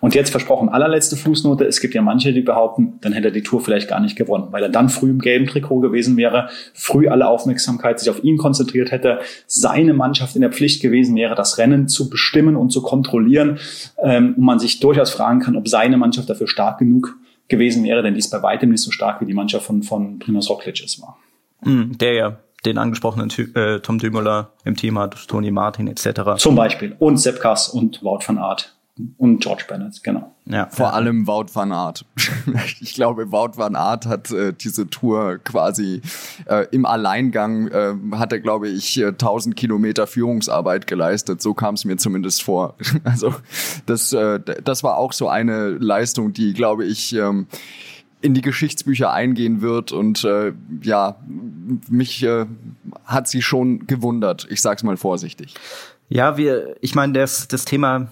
Und 0.00 0.14
jetzt 0.14 0.30
versprochen, 0.30 0.68
allerletzte 0.68 1.16
Fußnote. 1.16 1.64
Es 1.64 1.80
gibt 1.80 1.94
ja 1.94 2.02
manche, 2.02 2.32
die 2.32 2.40
behaupten, 2.40 2.98
dann 3.00 3.12
hätte 3.12 3.28
er 3.28 3.32
die 3.32 3.42
Tour 3.42 3.60
vielleicht 3.60 3.88
gar 3.88 4.00
nicht 4.00 4.16
gewonnen, 4.16 4.48
weil 4.50 4.62
er 4.62 4.68
dann 4.68 4.88
früh 4.88 5.10
im 5.10 5.20
gelben 5.20 5.46
Trikot 5.46 5.80
gewesen 5.80 6.16
wäre, 6.16 6.48
früh 6.74 7.08
alle 7.08 7.28
Aufmerksamkeit 7.28 8.00
sich 8.00 8.10
auf 8.10 8.22
ihn 8.24 8.36
konzentriert 8.36 8.90
hätte, 8.90 9.20
seine 9.46 9.94
Mannschaft 9.94 10.34
in 10.34 10.42
der 10.42 10.52
Pflicht 10.52 10.82
gewesen 10.82 11.14
wäre, 11.16 11.34
das 11.34 11.58
Rennen 11.58 11.88
zu 11.88 12.10
bestimmen 12.10 12.56
und 12.56 12.70
zu 12.70 12.82
kontrollieren. 12.82 13.58
Ähm, 14.02 14.34
und 14.36 14.44
man 14.44 14.58
sich 14.58 14.80
durchaus 14.80 15.10
fragen 15.10 15.40
kann, 15.40 15.56
ob 15.56 15.68
seine 15.68 15.96
Mannschaft 15.96 16.28
dafür 16.28 16.48
stark 16.48 16.78
genug 16.78 17.16
gewesen 17.48 17.84
wäre, 17.84 18.02
denn 18.02 18.14
die 18.14 18.18
ist 18.18 18.30
bei 18.30 18.42
weitem 18.42 18.70
nicht 18.70 18.82
so 18.82 18.90
stark 18.90 19.20
wie 19.20 19.26
die 19.26 19.34
Mannschaft 19.34 19.66
von, 19.66 19.82
von 19.82 20.18
Primoz 20.18 20.50
Roglic 20.50 20.82
es 20.84 21.00
war. 21.00 21.16
Mm, 21.62 21.96
der 21.98 22.14
ja 22.14 22.38
den 22.64 22.78
angesprochenen 22.78 23.30
äh, 23.54 23.78
Tom 23.80 23.98
Dümola 23.98 24.50
im 24.64 24.76
Team 24.76 24.98
hat, 24.98 25.28
Tony 25.28 25.50
Martin 25.50 25.86
etc. 25.86 26.36
Zum 26.38 26.56
Beispiel. 26.56 26.96
Und 26.98 27.18
Sepp 27.18 27.40
Kass 27.40 27.68
und 27.68 28.02
Wout 28.02 28.20
van 28.26 28.38
Aert. 28.38 28.75
Und 29.18 29.42
George 29.42 29.64
Bennett, 29.68 30.02
genau. 30.02 30.34
Ja, 30.46 30.68
vor 30.70 30.86
ja. 30.86 30.92
allem 30.92 31.26
Wout 31.26 31.48
van 31.52 31.70
Aert. 31.70 32.06
ich 32.80 32.94
glaube, 32.94 33.30
Wout 33.30 33.56
van 33.56 33.76
Aert 33.76 34.06
hat 34.06 34.30
äh, 34.30 34.54
diese 34.54 34.88
Tour 34.88 35.38
quasi 35.38 36.00
äh, 36.46 36.66
im 36.70 36.86
Alleingang, 36.86 37.68
äh, 37.68 37.94
hat 38.12 38.32
er, 38.32 38.40
glaube 38.40 38.68
ich, 38.68 38.98
äh, 38.98 39.08
1000 39.08 39.54
Kilometer 39.54 40.06
Führungsarbeit 40.06 40.86
geleistet. 40.86 41.42
So 41.42 41.52
kam 41.52 41.74
es 41.74 41.84
mir 41.84 41.98
zumindest 41.98 42.42
vor. 42.42 42.74
also 43.04 43.34
das, 43.84 44.14
äh, 44.14 44.40
das 44.40 44.82
war 44.82 44.96
auch 44.96 45.12
so 45.12 45.28
eine 45.28 45.70
Leistung, 45.70 46.32
die, 46.32 46.54
glaube 46.54 46.86
ich, 46.86 47.14
ähm, 47.14 47.48
in 48.22 48.32
die 48.32 48.40
Geschichtsbücher 48.40 49.12
eingehen 49.12 49.60
wird 49.60 49.92
und 49.92 50.24
äh, 50.24 50.52
ja, 50.80 51.16
mich 51.90 52.22
äh, 52.22 52.46
hat 53.04 53.28
sie 53.28 53.42
schon 53.42 53.86
gewundert. 53.86 54.46
Ich 54.50 54.62
sag's 54.62 54.82
mal 54.82 54.96
vorsichtig. 54.96 55.54
Ja, 56.08 56.38
wir, 56.38 56.76
ich 56.80 56.94
meine, 56.94 57.12
das, 57.12 57.46
das 57.46 57.66
Thema 57.66 58.08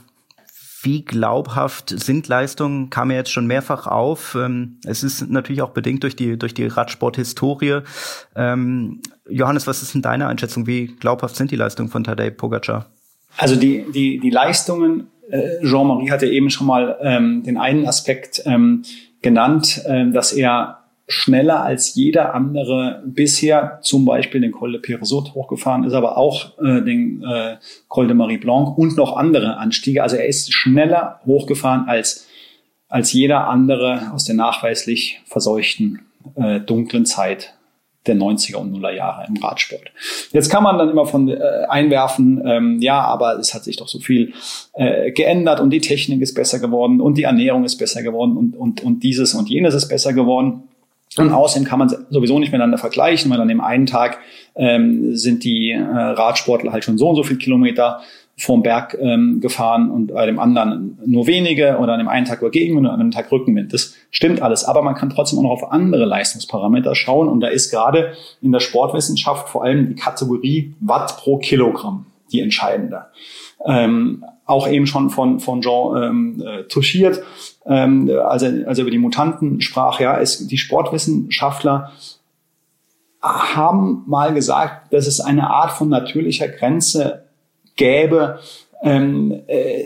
wie 0.85 1.05
glaubhaft 1.05 1.91
sind 1.91 2.29
Leistungen, 2.29 2.91
kam 2.91 3.11
ja 3.11 3.19
jetzt 3.19 3.31
schon 3.31 3.47
mehrfach 3.47 3.87
auf. 3.87 4.35
Ähm, 4.35 4.79
es 4.85 5.03
ist 5.03 5.29
natürlich 5.29 5.63
auch 5.63 5.71
bedingt 5.71 6.03
durch 6.03 6.17
die, 6.17 6.39
durch 6.39 6.55
die 6.55 6.67
Radsport-Historie. 6.67 7.81
Ähm, 8.37 9.01
Johannes, 9.29 9.67
was 9.67 9.83
ist 9.83 9.95
denn 9.95 10.03
deine 10.03 10.29
Einschätzung? 10.29 10.67
Wie 10.67 10.87
glaubhaft 10.87 11.37
sind 11.37 11.51
die 11.51 11.57
Leistungen 11.57 11.89
von 11.89 12.05
Tadej 12.05 12.31
Pogacar? 12.31 12.87
Also 13.37 13.57
die, 13.57 13.85
die, 13.93 14.21
die 14.21 14.31
Leistungen, 14.31 15.09
äh, 15.29 15.61
Jean-Marie 15.63 16.11
hatte 16.11 16.27
eben 16.27 16.51
schon 16.51 16.67
mal 16.67 16.97
ähm, 17.01 17.43
den 17.43 17.57
einen 17.57 17.87
Aspekt 17.87 18.43
ähm, 18.45 18.83
genannt, 19.23 19.83
äh, 19.87 20.11
dass 20.11 20.33
er 20.33 20.84
schneller 21.07 21.63
als 21.63 21.95
jeder 21.95 22.35
andere 22.35 23.03
bisher 23.07 23.79
zum 23.83 24.05
Beispiel 24.05 24.41
den 24.41 24.53
Col 24.53 24.73
de 24.73 24.81
Peresot 24.81 25.35
hochgefahren 25.35 25.85
ist, 25.85 25.93
aber 25.93 26.17
auch 26.17 26.59
äh, 26.59 26.83
den 26.83 27.23
äh, 27.23 27.57
Col 27.89 28.07
de 28.07 28.17
Marie 28.17 28.39
Blanc 28.39 28.79
und 28.79 28.97
noch 28.97 29.17
andere 29.17 29.59
Anstiege. 29.59 30.03
Also 30.03 30.17
er 30.17 30.27
ist 30.27 30.53
schneller 30.53 31.21
hochgefahren 31.27 31.89
als, 31.89 32.27
als 32.89 33.13
jeder 33.13 33.49
andere 33.49 34.13
aus 34.15 34.25
der 34.25 34.35
nachweislich 34.35 35.21
verseuchten 35.27 36.01
äh, 36.37 36.61
dunklen 36.61 37.05
Zeit 37.05 37.55
der 38.07 38.17
90er 38.17 38.57
und 38.57 38.73
Nuller 38.73 38.93
Jahre 38.93 39.27
im 39.27 39.37
Radsport. 39.43 39.91
Jetzt 40.33 40.51
kann 40.51 40.63
man 40.63 40.79
dann 40.79 40.91
immer 40.91 41.07
von 41.07 41.29
äh, 41.29 41.39
einwerfen, 41.69 42.43
ähm, 42.47 42.79
ja, 42.81 43.01
aber 43.01 43.39
es 43.39 43.55
hat 43.55 43.65
sich 43.65 43.77
doch 43.77 43.89
so 43.89 43.99
viel 43.99 44.35
äh, 44.75 45.11
geändert 45.13 45.61
und 45.61 45.71
die 45.71 45.81
Technik 45.81 46.21
ist 46.21 46.35
besser 46.35 46.59
geworden 46.59 47.01
und 47.01 47.17
die 47.17 47.23
Ernährung 47.23 47.65
ist 47.65 47.77
besser 47.77 48.03
geworden 48.03 48.37
und, 48.37 48.57
und, 48.57 48.83
und 48.83 49.03
dieses 49.03 49.35
und 49.35 49.49
jenes 49.49 49.75
ist 49.75 49.89
besser 49.89 50.13
geworden. 50.13 50.65
Und 51.17 51.33
außerdem 51.33 51.67
kann 51.67 51.79
man 51.79 51.95
sowieso 52.11 52.39
nicht 52.39 52.51
miteinander 52.51 52.79
vergleichen, 52.79 53.31
weil 53.31 53.41
an 53.41 53.49
dem 53.49 53.61
einen 53.61 53.87
Tag 53.87 54.19
ähm, 54.57 55.15
sind 55.17 55.45
die 55.45 55.71
äh, 55.71 55.81
Radsportler 55.81 56.73
halt 56.73 56.85
schon 56.85 56.99
so 56.99 57.09
und 57.09 57.17
so 57.17 57.23
viel 57.23 57.39
Kilometer 57.39 58.01
vorm 58.37 58.63
Berg 58.63 58.97
ähm, 59.01 59.41
gefahren 59.41 59.91
und 59.91 60.09
bei 60.09 60.27
dem 60.27 60.41
anderen 60.41 60.99
nur 61.07 61.29
wenige 61.29 61.79
oder 61.79 61.93
an 61.93 62.01
dem 62.01 62.09
einen 62.09 62.27
Tag 62.27 62.41
über 62.41 62.51
Gegenwind 62.51 62.87
und 62.87 62.93
an 62.93 62.99
dem 62.99 63.11
Tag 63.13 63.31
Rückenwind. 63.31 63.73
Das 63.73 63.95
stimmt 64.11 64.43
alles. 64.43 64.65
Aber 64.65 64.83
man 64.83 64.97
kann 64.97 65.11
trotzdem 65.11 65.39
auch 65.39 65.45
noch 65.45 65.51
auf 65.51 65.71
andere 65.71 66.05
Leistungsparameter 66.05 66.97
schauen. 66.97 67.29
Und 67.29 67.41
da 67.41 67.49
ist 67.49 67.71
gerade 67.71 68.15
in 68.43 68.51
der 68.51 68.61
Sportwissenschaft 68.61 69.49
vor 69.49 69.63
allem 69.63 69.89
die 69.89 69.95
Kategorie 69.95 70.75
Watt 70.81 71.17
pro 71.19 71.39
Kilogramm 71.39 72.07
die 72.33 72.41
entscheidende. 72.41 73.07
Ähm, 73.65 74.25
auch 74.47 74.69
eben 74.69 74.87
schon 74.87 75.11
von, 75.11 75.41
von 75.41 75.61
Jean 75.63 76.03
ähm, 76.03 76.43
äh, 76.45 76.65
touchiert 76.65 77.23
ähm, 77.67 78.11
als, 78.25 78.43
er, 78.43 78.69
als 78.69 78.79
er 78.79 78.83
über 78.83 78.91
die 78.91 78.99
Mutanten 78.99 79.61
sprach, 79.61 80.01
ja, 80.01 80.19
es, 80.19 80.47
die 80.47 80.59
Sportwissenschaftler 80.59 81.93
haben 83.23 84.05
mal 84.07 84.35
gesagt, 84.35 84.93
dass 84.93 85.07
es 85.07 85.21
eine 85.21 85.49
Art 85.49 85.73
von 85.73 85.89
natürlicher 85.89 86.49
Grenze 86.49 87.25
gäbe, 87.77 88.39
ähm, 88.83 89.43
äh, 89.47 89.85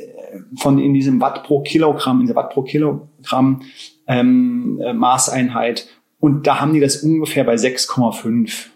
von 0.57 0.79
in 0.79 0.93
diesem 0.93 1.21
Watt 1.21 1.45
pro 1.45 1.61
Kilogramm, 1.61 2.21
in 2.21 2.27
der 2.27 2.37
Watt 2.37 2.51
pro 2.51 2.63
Kilogramm 2.63 3.63
ähm, 4.07 4.81
äh, 4.85 4.93
Maßeinheit. 4.93 5.87
Und 6.19 6.47
da 6.47 6.61
haben 6.61 6.75
die 6.75 6.81
das 6.81 7.03
ungefähr 7.03 7.45
bei 7.45 7.55
6,5 7.55 8.67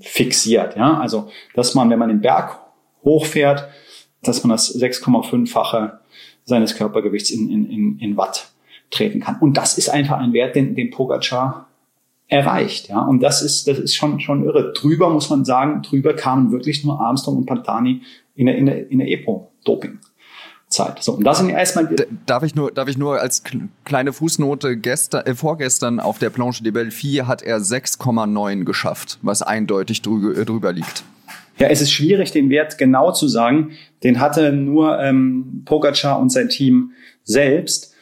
fixiert. 0.00 0.76
Ja? 0.76 0.98
Also, 0.98 1.28
dass 1.54 1.74
man, 1.74 1.90
wenn 1.90 1.98
man 1.98 2.08
den 2.08 2.20
Berg 2.20 2.60
hochfährt, 3.02 3.68
dass 4.22 4.44
man 4.44 4.50
das 4.50 4.74
6,5-fache 4.74 5.98
seines 6.46 6.76
Körpergewichts 6.76 7.30
in, 7.30 7.50
in, 7.50 7.70
in, 7.70 7.98
in 7.98 8.16
Watt 8.16 8.50
treten 8.90 9.20
kann. 9.20 9.36
Und 9.40 9.56
das 9.56 9.76
ist 9.76 9.88
einfach 9.88 10.18
ein 10.18 10.32
Wert, 10.32 10.56
den, 10.56 10.74
den 10.74 10.90
Pogacar 10.90 11.68
erreicht. 12.28 12.88
Ja, 12.88 13.00
und 13.00 13.22
das 13.22 13.42
ist, 13.42 13.68
das 13.68 13.78
ist 13.78 13.94
schon, 13.94 14.20
schon 14.20 14.44
irre. 14.44 14.72
Drüber 14.72 15.10
muss 15.10 15.28
man 15.28 15.44
sagen, 15.44 15.82
drüber 15.82 16.14
kamen 16.14 16.50
wirklich 16.50 16.84
nur 16.84 17.00
Armstrong 17.00 17.38
und 17.38 17.46
Pantani 17.46 18.02
in 18.34 18.46
der, 18.46 18.56
in 18.56 18.66
der, 18.66 18.90
in 18.90 18.98
der 18.98 19.08
EPO-Doping. 19.08 19.98
Zeit. 20.68 21.00
So, 21.00 21.12
und 21.12 21.24
das 21.24 21.38
sind 21.38 21.50
erstmal. 21.50 21.94
Darf 22.26 22.42
ich 22.42 22.56
nur, 22.56 22.72
darf 22.72 22.88
ich 22.88 22.98
nur 22.98 23.20
als 23.20 23.44
kleine 23.84 24.12
Fußnote 24.12 24.76
gestern, 24.76 25.24
äh, 25.24 25.36
vorgestern 25.36 26.00
auf 26.00 26.18
der 26.18 26.30
Planche 26.30 26.64
de 26.64 26.72
Belleville 26.72 27.28
hat 27.28 27.40
er 27.40 27.58
6,9 27.58 28.64
geschafft, 28.64 29.20
was 29.22 29.42
eindeutig 29.42 30.02
drü 30.02 30.44
drüber 30.44 30.72
liegt. 30.72 31.04
Ja, 31.58 31.68
es 31.68 31.80
ist 31.80 31.90
schwierig, 31.90 32.32
den 32.32 32.50
Wert 32.50 32.76
genau 32.78 33.12
zu 33.12 33.28
sagen. 33.28 33.72
Den 34.04 34.20
hatte 34.20 34.52
nur 34.52 34.98
ähm, 35.00 35.62
Pogacar 35.64 36.20
und 36.20 36.30
sein 36.30 36.48
Team 36.48 36.92
selbst, 37.24 37.94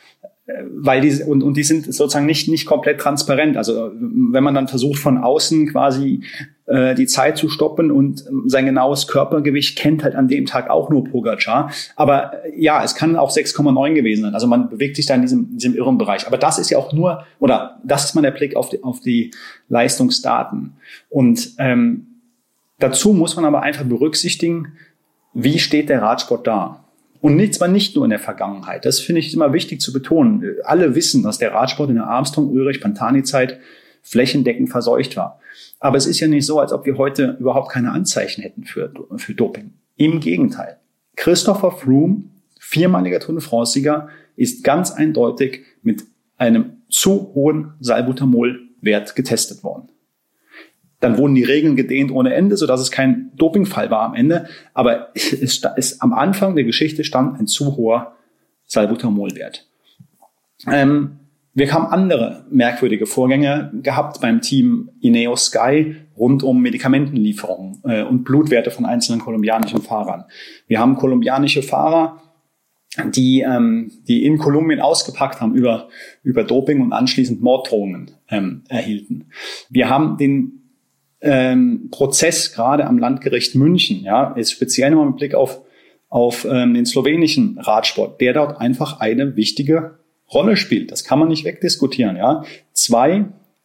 äh, 0.47 0.55
weil 0.75 1.01
die 1.01 1.23
und, 1.23 1.43
und 1.43 1.57
die 1.57 1.63
sind 1.63 1.85
sozusagen 1.85 2.27
nicht 2.27 2.49
nicht 2.49 2.67
komplett 2.67 3.01
transparent. 3.01 3.57
Also 3.57 3.93
wenn 3.95 4.43
man 4.43 4.55
dann 4.55 4.67
versucht 4.67 4.99
von 4.99 5.19
außen 5.19 5.69
quasi 5.69 6.25
äh, 6.67 6.97
die 6.97 7.07
Zeit 7.07 7.39
zu 7.39 7.49
stoppen 7.49 7.93
und 7.93 8.25
ähm, 8.27 8.45
sein 8.47 8.67
genaues 8.67 9.07
Körpergewicht 9.07 9.79
kennt 9.79 10.03
halt 10.03 10.17
an 10.17 10.27
dem 10.27 10.47
Tag 10.47 10.69
auch 10.69 10.91
nur 10.91 11.05
Pogacar. 11.05 11.71
Aber 11.95 12.45
äh, 12.45 12.61
ja, 12.61 12.83
es 12.83 12.97
kann 12.97 13.15
auch 13.15 13.31
6,9 13.31 13.95
gewesen 13.95 14.23
sein. 14.23 14.35
Also 14.35 14.49
man 14.49 14.69
bewegt 14.69 14.97
sich 14.97 15.07
da 15.07 15.15
in 15.15 15.23
diesem, 15.23 15.51
in 15.53 15.59
diesem 15.59 15.77
irren 15.77 15.97
Bereich. 15.97 16.27
Aber 16.27 16.39
das 16.39 16.59
ist 16.59 16.71
ja 16.71 16.79
auch 16.79 16.93
nur 16.93 17.25
oder 17.39 17.81
das 17.85 18.07
ist 18.07 18.15
mal 18.15 18.23
der 18.23 18.33
Blick 18.33 18.57
auf 18.57 18.69
die, 18.69 18.83
auf 18.83 18.99
die 18.99 19.31
Leistungsdaten 19.69 20.73
und 21.09 21.51
ähm, 21.59 22.14
Dazu 22.79 23.13
muss 23.13 23.37
man 23.37 23.45
aber 23.45 23.63
einfach 23.63 23.85
berücksichtigen, 23.85 24.73
wie 25.33 25.59
steht 25.59 25.89
der 25.89 26.03
Radsport 26.03 26.47
da? 26.47 26.85
Und 27.21 27.37
nicht, 27.37 27.55
zwar 27.55 27.69
nicht 27.69 27.97
nur 27.97 28.05
in 28.05 28.11
der 28.11 28.19
Vergangenheit. 28.19 28.85
Das 28.85 29.01
finde 29.01 29.21
ich 29.21 29.33
immer 29.33 29.53
wichtig 29.53 29.81
zu 29.81 29.93
betonen. 29.93 30.57
Alle 30.65 30.95
wissen, 30.95 31.23
dass 31.23 31.39
der 31.39 31.55
Radsport 31.55 31.89
in 31.89 31.97
der 31.97 32.07
Armstrong, 32.07 32.51
Ulrich, 32.51 32.81
Pantani-Zeit 32.81 33.61
flächendeckend 34.03 34.71
verseucht 34.71 35.17
war. 35.17 35.41
Aber 35.81 35.97
es 35.97 36.07
ist 36.07 36.21
ja 36.21 36.29
nicht 36.29 36.45
so, 36.45 36.61
als 36.61 36.73
ob 36.73 36.85
wir 36.85 36.99
heute 36.99 37.37
überhaupt 37.41 37.73
keine 37.73 37.93
Anzeichen 37.93 38.43
hätten 38.43 38.65
für, 38.65 38.93
für 39.17 39.35
Doping. 39.35 39.73
Im 39.97 40.21
Gegenteil. 40.21 40.79
Christopher 41.17 41.71
Froome, 41.71 42.25
viermaliger 42.59 43.21
Tour 43.21 43.37
de 43.37 43.43
France-Sieger, 43.43 44.09
ist 44.37 44.65
ganz 44.65 44.91
eindeutig 44.91 45.63
mit 45.83 46.05
einem 46.37 46.83
zu 46.91 47.33
hohen 47.35 47.73
Salbutamol-Wert 47.81 49.17
getestet 49.17 49.65
worden. 49.65 49.89
Dann 51.05 51.19
wurden 51.19 51.35
die 51.35 51.45
Regeln 51.45 51.77
gedehnt 51.77 52.11
ohne 52.11 52.33
Ende, 52.33 52.57
sodass 52.57 52.81
es 52.81 52.91
kein 52.91 53.31
Dopingfall 53.37 53.91
war 53.91 54.05
am 54.05 54.15
Ende. 54.15 54.47
Aber 54.73 55.11
es 55.15 55.35
ist, 55.35 56.03
am 56.03 56.15
Anfang 56.15 56.55
der 56.55 56.65
Geschichte 56.65 57.05
stand 57.05 57.39
ein 57.39 57.47
zu 57.47 57.77
hoher 57.77 58.15
Salbutamolwert. 58.65 59.69
Ähm, 60.67 61.19
wir 61.53 61.71
haben 61.75 61.87
andere 61.89 62.47
merkwürdige 62.51 63.05
Vorgänge 63.05 63.71
gehabt 63.83 64.23
beim 64.23 64.41
Team 64.41 64.89
Ineos 65.03 65.47
Sky 65.47 65.97
rund 66.17 66.43
um 66.43 66.63
Medikamentenlieferungen 66.63 67.83
äh, 67.85 68.03
und 68.03 68.25
Blutwerte 68.25 68.71
von 68.71 68.87
einzelnen 68.87 69.21
kolumbianischen 69.21 69.83
Fahrern. 69.83 70.25
Wir 70.69 70.81
haben 70.81 70.97
kolumbianische 70.97 71.63
Fahrer, 71.63 72.23
die, 73.15 73.43
ähm, 73.43 73.93
die 74.09 74.25
in 74.25 74.39
Kolumbien 74.39 74.81
ausgepackt 74.81 75.43
haben 75.43 75.55
über, 75.55 75.89
über 76.23 76.45
Doping 76.45 76.81
und 76.81 76.95
anschließend 76.95 77.43
Morddrohungen 77.43 78.13
ähm, 78.31 78.63
erhielten. 78.69 79.27
Wir 79.69 79.91
haben 79.91 80.17
den 80.17 80.64
ähm, 81.25 81.89
Prozess 81.91 82.53
gerade 82.53 82.87
am 82.87 82.99
Landgericht 82.99 83.55
München, 83.55 84.05
ja, 84.05 84.33
ist 84.35 84.53
speziell 84.53 84.91
nochmal 84.91 85.07
mit 85.07 85.17
Blick 85.17 85.35
auf, 85.35 85.63
auf 86.09 86.45
ähm, 86.45 86.75
den 86.75 86.87
slowenischen 86.87 87.59
Radsport, 87.59 88.21
der 88.21 88.35
dort 88.35 88.61
einfach 88.61 89.01
eine 89.01 89.35
wichtige 89.35 89.99
Rolle 90.33 90.57
spielt. 90.57 90.93
Das 90.93 91.03
kann 91.03 91.19
man 91.19 91.29
nicht 91.29 91.45
wegdiskutieren, 91.45 92.17
ja. 92.17 92.45
Zwei 92.73 93.25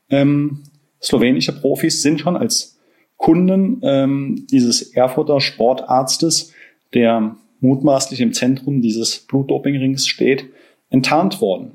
ähm, 0.10 0.64
slowenische 1.02 1.60
Profis 1.60 2.02
sind 2.02 2.22
schon 2.22 2.38
als 2.38 2.80
Kunden 3.18 3.82
ähm, 3.84 4.48
dieses 4.50 4.94
Erfurter 4.94 5.42
Sportarztes, 5.42 6.54
der 6.94 7.36
mutmaßlich 7.60 8.22
im 8.22 8.32
Zentrum 8.32 8.82
dieses 8.82 9.20
Blutdopingrings 9.20 10.08
steht, 10.08 10.46
enttarnt 10.90 11.42
worden. 11.42 11.74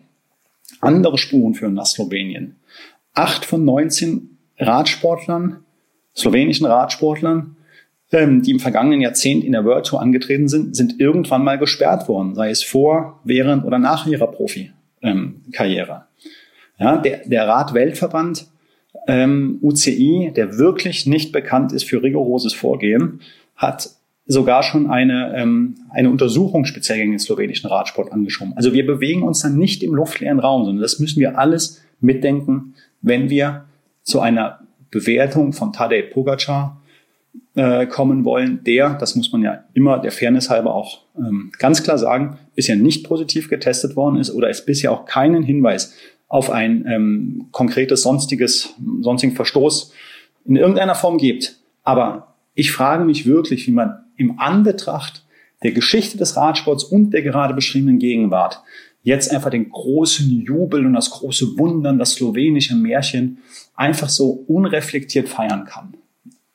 Andere 0.81 1.19
Spuren 1.19 1.55
führen 1.55 1.75
nach 1.75 1.87
Slowenien. 1.87 2.57
Acht 3.13 3.45
von 3.45 3.65
19 3.67 4.39
Radsportlern 4.59 5.65
slowenischen 6.17 6.67
Radsportlern, 6.67 7.57
ähm, 8.13 8.43
die 8.43 8.53
im 8.53 8.61
vergangenen 8.61 9.01
Jahrzehnt 9.01 9.45
in 9.45 9.53
der 9.53 9.65
World 9.65 9.87
Tour 9.87 10.01
angetreten 10.01 10.49
sind, 10.49 10.77
sind 10.77 11.01
irgendwann 11.01 11.45
mal 11.45 11.59
gesperrt 11.59 12.09
worden, 12.09 12.35
sei 12.35 12.51
es 12.51 12.63
vor, 12.63 13.21
während 13.25 13.65
oder 13.65 13.79
nach 13.79 14.07
ihrer 14.07 14.29
Profi-Karriere. 14.29 16.07
ja, 16.79 16.97
der, 16.99 17.27
der 17.27 17.49
Rad-Weltverband 17.49 18.47
ähm, 19.09 19.59
UCI, 19.63 20.33
der 20.35 20.59
wirklich 20.59 21.07
nicht 21.07 21.33
bekannt 21.33 21.73
ist 21.73 21.85
für 21.85 22.03
rigoroses 22.03 22.55
Vorgehen, 22.55 23.21
hat 23.57 23.91
sogar 24.27 24.63
schon 24.63 24.91
eine, 24.91 25.35
ähm, 25.37 25.75
eine 25.91 26.11
Untersuchung 26.11 26.65
speziell 26.65 26.99
gegen 26.99 27.11
den 27.11 27.19
slowenischen 27.19 27.69
Radsport 27.69 28.13
angeschoben. 28.13 28.55
Also 28.57 28.73
wir 28.73 28.87
bewegen 28.87 29.23
uns 29.23 29.41
dann 29.41 29.59
nicht 29.59 29.83
im 29.83 29.95
luftleeren 29.95 30.41
Raum, 30.41 30.65
sondern 30.65 30.83
das 30.83 30.99
müssen 30.99 31.21
wir 31.21 31.39
alles 31.39 31.83
mitdenken, 32.01 32.75
wenn 33.03 33.29
wir 33.29 33.65
zu 34.03 34.21
einer 34.21 34.61
Bewertung 34.99 35.53
von 35.53 35.73
Tadej 35.73 36.05
Pogacar 36.05 36.81
äh, 37.55 37.87
kommen 37.87 38.25
wollen, 38.25 38.63
der, 38.65 38.95
das 38.95 39.17
muss 39.17 39.33
man 39.33 39.43
ja 39.43 39.65
immer 39.75 39.99
der 39.99 40.13
Fairness 40.13 40.51
halber 40.51 40.75
auch 40.75 41.03
ähm, 41.17 41.53
ganz 41.59 41.83
klar 41.83 41.99
sagen, 41.99 42.39
bisher 42.55 42.77
nicht 42.77 43.07
positiv 43.07 43.49
getestet 43.49 43.97
worden 43.97 44.17
ist 44.17 44.31
oder 44.31 44.49
es 44.49 44.65
bisher 44.65 44.93
auch 44.93 45.05
keinen 45.05 45.43
Hinweis 45.43 45.95
auf 46.29 46.51
ein 46.51 46.87
ähm, 46.89 47.47
konkretes 47.53 48.03
sonstiges, 48.03 48.75
sonstigen 49.01 49.35
Verstoß 49.35 49.93
in 50.47 50.57
irgendeiner 50.57 50.95
Form 50.95 51.19
gibt. 51.19 51.57
Aber 51.83 52.35
ich 52.55 52.73
frage 52.73 53.05
mich 53.05 53.27
wirklich, 53.27 53.67
wie 53.67 53.73
man 53.73 54.05
im 54.17 54.39
Anbetracht 54.39 55.25
der 55.63 55.73
Geschichte 55.73 56.19
des 56.19 56.37
Radsports 56.37 56.85
und 56.85 57.11
der 57.11 57.23
gerade 57.23 57.55
beschriebenen 57.55 57.99
Gegenwart 57.99 58.63
jetzt 59.05 59.31
einfach 59.31 59.51
den 59.51 59.71
großen 59.71 60.29
Jubel 60.29 60.85
und 60.85 60.95
das 60.95 61.11
große 61.11 61.59
Wundern, 61.59 61.99
das 61.99 62.15
slowenische 62.15 62.75
Märchen 62.75 63.39
einfach 63.77 64.09
so 64.09 64.31
unreflektiert 64.49 65.29
feiern 65.29 65.67
kann. 65.67 65.95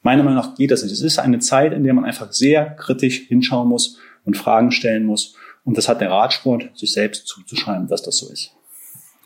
Meiner 0.01 0.23
Meinung 0.23 0.39
nach 0.39 0.55
geht 0.55 0.71
das 0.71 0.83
nicht. 0.83 0.91
Es 0.91 1.01
ist 1.01 1.19
eine 1.19 1.39
Zeit, 1.39 1.73
in 1.73 1.83
der 1.83 1.93
man 1.93 2.05
einfach 2.05 2.31
sehr 2.31 2.71
kritisch 2.71 3.19
hinschauen 3.27 3.69
muss 3.69 3.97
und 4.25 4.35
Fragen 4.35 4.71
stellen 4.71 5.05
muss. 5.05 5.35
Und 5.63 5.77
das 5.77 5.87
hat 5.87 6.01
der 6.01 6.09
Radsport 6.09 6.69
sich 6.73 6.91
selbst 6.91 7.27
zuzuschreiben, 7.27 7.87
dass 7.87 8.01
das 8.01 8.17
so 8.17 8.29
ist. 8.29 8.51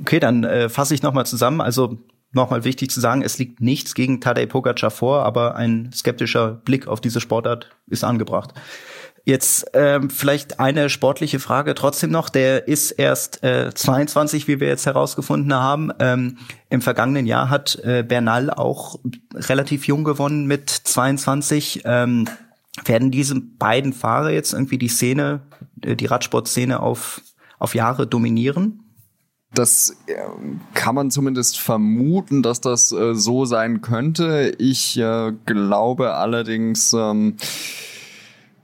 Okay, 0.01 0.19
dann 0.19 0.43
äh, 0.43 0.67
fasse 0.67 0.93
ich 0.93 1.01
nochmal 1.01 1.25
zusammen. 1.25 1.61
Also 1.61 1.99
nochmal 2.33 2.65
wichtig 2.65 2.89
zu 2.89 2.99
sagen, 2.99 3.21
es 3.21 3.37
liegt 3.37 3.61
nichts 3.61 3.93
gegen 3.95 4.19
Tadej 4.19 4.47
Pogacar 4.47 4.91
vor, 4.91 5.23
aber 5.23 5.55
ein 5.55 5.91
skeptischer 5.93 6.61
Blick 6.65 6.87
auf 6.87 6.99
diese 6.99 7.21
Sportart 7.21 7.69
ist 7.87 8.03
angebracht. 8.03 8.53
Jetzt 9.25 9.67
ähm, 9.73 10.09
vielleicht 10.09 10.59
eine 10.59 10.89
sportliche 10.89 11.39
Frage 11.39 11.75
trotzdem 11.75 12.11
noch. 12.11 12.27
Der 12.27 12.67
ist 12.67 12.91
erst 12.91 13.41
äh, 13.41 13.71
22, 13.73 14.49
wie 14.49 14.59
wir 14.59 14.67
jetzt 14.67 14.85
herausgefunden 14.85 15.53
haben. 15.53 15.91
Ähm, 15.99 16.37
Im 16.69 16.81
vergangenen 16.81 17.25
Jahr 17.25 17.49
hat 17.49 17.79
äh, 17.83 18.03
Bernal 18.03 18.49
auch 18.49 18.99
relativ 19.33 19.87
jung 19.87 20.03
gewonnen 20.03 20.45
mit 20.45 20.69
22. 20.69 21.83
Ähm, 21.85 22.27
werden 22.83 23.11
diese 23.11 23.39
beiden 23.39 23.93
Fahrer 23.93 24.31
jetzt 24.31 24.51
irgendwie 24.51 24.77
die 24.77 24.89
Szene, 24.89 25.41
äh, 25.81 25.95
die 25.95 26.07
Radsportszene 26.07 26.81
auf, 26.81 27.21
auf 27.59 27.75
Jahre 27.75 28.05
dominieren? 28.05 28.83
Das 29.53 29.95
äh, 30.07 30.15
kann 30.73 30.95
man 30.95 31.11
zumindest 31.11 31.59
vermuten, 31.59 32.41
dass 32.41 32.59
das 32.59 32.91
äh, 32.91 33.13
so 33.13 33.45
sein 33.45 33.81
könnte. 33.81 34.53
Ich 34.57 34.97
äh, 34.97 35.31
glaube 35.45 36.15
allerdings, 36.15 36.91
ähm, 36.91 37.37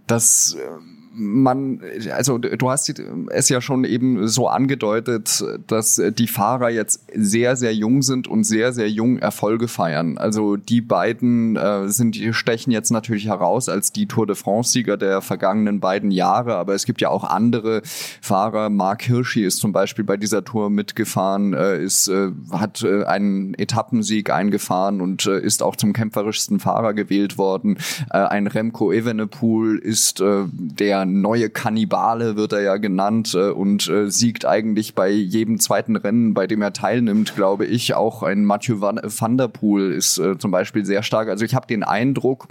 dass 0.09 0.55
ähm, 0.59 0.98
man, 1.19 1.81
also 2.11 2.37
du 2.37 2.69
hast 2.69 2.91
es 3.29 3.49
ja 3.49 3.61
schon 3.61 3.83
eben 3.83 4.27
so 4.27 4.47
angedeutet, 4.47 5.43
dass 5.67 6.01
die 6.17 6.27
Fahrer 6.27 6.69
jetzt 6.69 7.01
sehr, 7.13 7.55
sehr 7.55 7.73
jung 7.73 8.01
sind 8.01 8.27
und 8.27 8.43
sehr, 8.43 8.73
sehr 8.73 8.89
jung 8.89 9.17
Erfolge 9.17 9.67
feiern. 9.67 10.17
Also 10.17 10.55
die 10.55 10.81
beiden 10.81 11.55
äh, 11.55 11.89
sind, 11.89 12.17
stechen 12.31 12.71
jetzt 12.71 12.89
natürlich 12.89 13.27
heraus 13.27 13.69
als 13.69 13.91
die 13.91 14.07
Tour 14.07 14.25
de 14.25 14.35
France-Sieger 14.35 14.97
der 14.97 15.21
vergangenen 15.21 15.79
beiden 15.79 16.11
Jahre, 16.11 16.55
aber 16.55 16.73
es 16.73 16.85
gibt 16.85 17.01
ja 17.01 17.09
auch 17.09 17.23
andere 17.23 17.81
Fahrer. 18.21 18.69
Mark 18.69 19.03
Hirschi 19.03 19.43
ist 19.43 19.57
zum 19.57 19.71
Beispiel 19.71 20.05
bei 20.05 20.17
dieser 20.17 20.43
Tour 20.43 20.69
mitgefahren, 20.69 21.53
äh, 21.53 21.83
ist, 21.83 22.07
äh, 22.07 22.31
hat 22.51 22.83
äh, 22.83 23.03
einen 23.03 23.53
Etappensieg 23.55 24.29
eingefahren 24.29 25.01
und 25.01 25.25
äh, 25.25 25.39
ist 25.39 25.61
auch 25.63 25.75
zum 25.75 25.93
kämpferischsten 25.93 26.59
Fahrer 26.59 26.93
gewählt 26.93 27.37
worden. 27.37 27.77
Äh, 28.09 28.19
ein 28.19 28.47
Remco 28.47 28.91
Evenepoel 28.91 29.77
ist 29.77 30.19
der 30.19 31.05
neue 31.09 31.49
Kannibale 31.49 32.35
wird 32.35 32.53
er 32.53 32.61
ja 32.61 32.77
genannt 32.77 33.33
äh, 33.35 33.49
und 33.49 33.87
äh, 33.89 34.09
siegt 34.09 34.45
eigentlich 34.45 34.95
bei 34.95 35.09
jedem 35.09 35.59
zweiten 35.59 35.95
Rennen, 35.95 36.33
bei 36.33 36.47
dem 36.47 36.61
er 36.61 36.73
teilnimmt, 36.73 37.35
glaube 37.35 37.65
ich. 37.65 37.95
Auch 37.95 38.23
ein 38.23 38.45
Mathieu 38.45 38.81
Van, 38.81 38.99
Van 39.03 39.37
der 39.37 39.47
Poel 39.47 39.91
ist 39.91 40.17
äh, 40.17 40.37
zum 40.37 40.51
Beispiel 40.51 40.85
sehr 40.85 41.03
stark. 41.03 41.29
Also 41.29 41.45
ich 41.45 41.55
habe 41.55 41.67
den 41.67 41.83
Eindruck, 41.83 42.47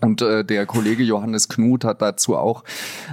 Und 0.00 0.22
äh, 0.22 0.44
der 0.44 0.64
Kollege 0.66 1.02
Johannes 1.02 1.48
Knut 1.48 1.84
hat 1.84 2.00
dazu 2.02 2.36
auch 2.36 2.62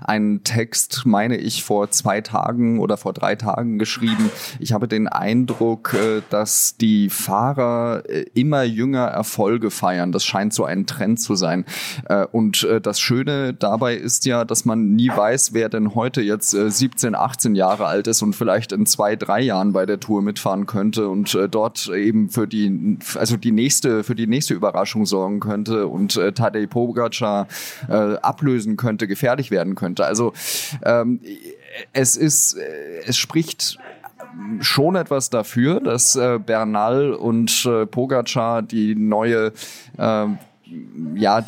einen 0.04 0.44
Text, 0.44 1.04
meine 1.06 1.38
ich, 1.38 1.64
vor 1.64 1.90
zwei 1.90 2.22
Tagen 2.22 2.80
oder 2.80 2.98
vor 2.98 3.14
drei 3.14 3.36
Tagen 3.36 3.80
geschrieben. 3.80 4.30
Ich 4.60 4.72
habe 4.72 4.88
den 4.88 5.08
Eindruck, 5.08 5.96
äh, 5.96 6.22
dass 6.30 6.78
die 6.78 7.10
Fahrer 7.10 8.04
äh, 8.08 8.26
immer 8.36 8.64
jünger 8.64 9.06
Erfolge 9.06 9.72
feiern. 9.72 10.12
Das 10.12 10.24
scheint 10.24 10.54
so 10.54 10.64
ein 10.64 10.86
Trend 10.86 11.20
zu 11.20 11.36
sein. 11.36 11.66
Äh, 12.08 12.26
und 12.32 12.64
äh, 12.64 12.80
das 12.80 13.00
Schöne 13.00 13.54
dabei 13.54 13.96
ist 13.96 14.26
ja, 14.26 14.46
dass 14.46 14.66
man 14.66 14.96
nie 14.96 15.10
weiß, 15.10 15.54
wer 15.54 15.70
denn 15.70 15.96
heute 15.96 16.22
jetzt 16.22 16.54
äh, 16.54 16.70
17, 16.70 17.16
18 17.16 17.56
Jahre 17.56 17.88
alt 17.88 18.06
ist 18.06 18.22
und 18.22 18.36
vielleicht 18.36 18.72
in 18.72 18.86
zwei, 18.86 19.16
drei 19.16 19.42
Jahren 19.42 19.74
bei 19.74 19.88
der 19.88 20.00
Tour 20.00 20.22
mitfahren 20.22 20.68
könnte 20.68 21.10
und 21.10 21.34
äh, 21.34 21.50
dort 21.50 21.90
eben 21.90 22.30
für 22.30 22.48
die, 22.48 23.00
also 23.16 23.38
die 23.38 23.52
nächste, 23.52 24.04
für 24.04 24.16
die 24.16 24.28
nächste 24.28 24.54
Überraschung 24.54 25.08
sorgen 25.08 25.40
könnte. 25.40 25.88
Und 25.88 26.16
äh, 26.18 26.32
Tadej 26.32 26.68
Pogacar 26.76 27.48
äh, 27.88 28.18
ablösen 28.18 28.76
könnte, 28.76 29.08
gefährlich 29.08 29.50
werden 29.50 29.76
könnte. 29.76 30.06
Also 30.06 30.34
ähm, 30.84 31.22
es 31.94 32.18
ist, 32.18 32.58
äh, 32.58 33.00
es 33.08 33.16
spricht 33.16 33.80
schon 34.60 34.98
etwas 34.98 35.30
dafür, 35.30 35.80
dass 35.80 36.18
äh, 36.18 36.38
Bernal 36.38 37.14
und 37.14 37.66
äh, 37.66 37.86
Pogacar 37.86 38.62
die 38.62 38.94
neue 38.94 39.54
äh, 39.98 40.28
ja, 41.14 41.42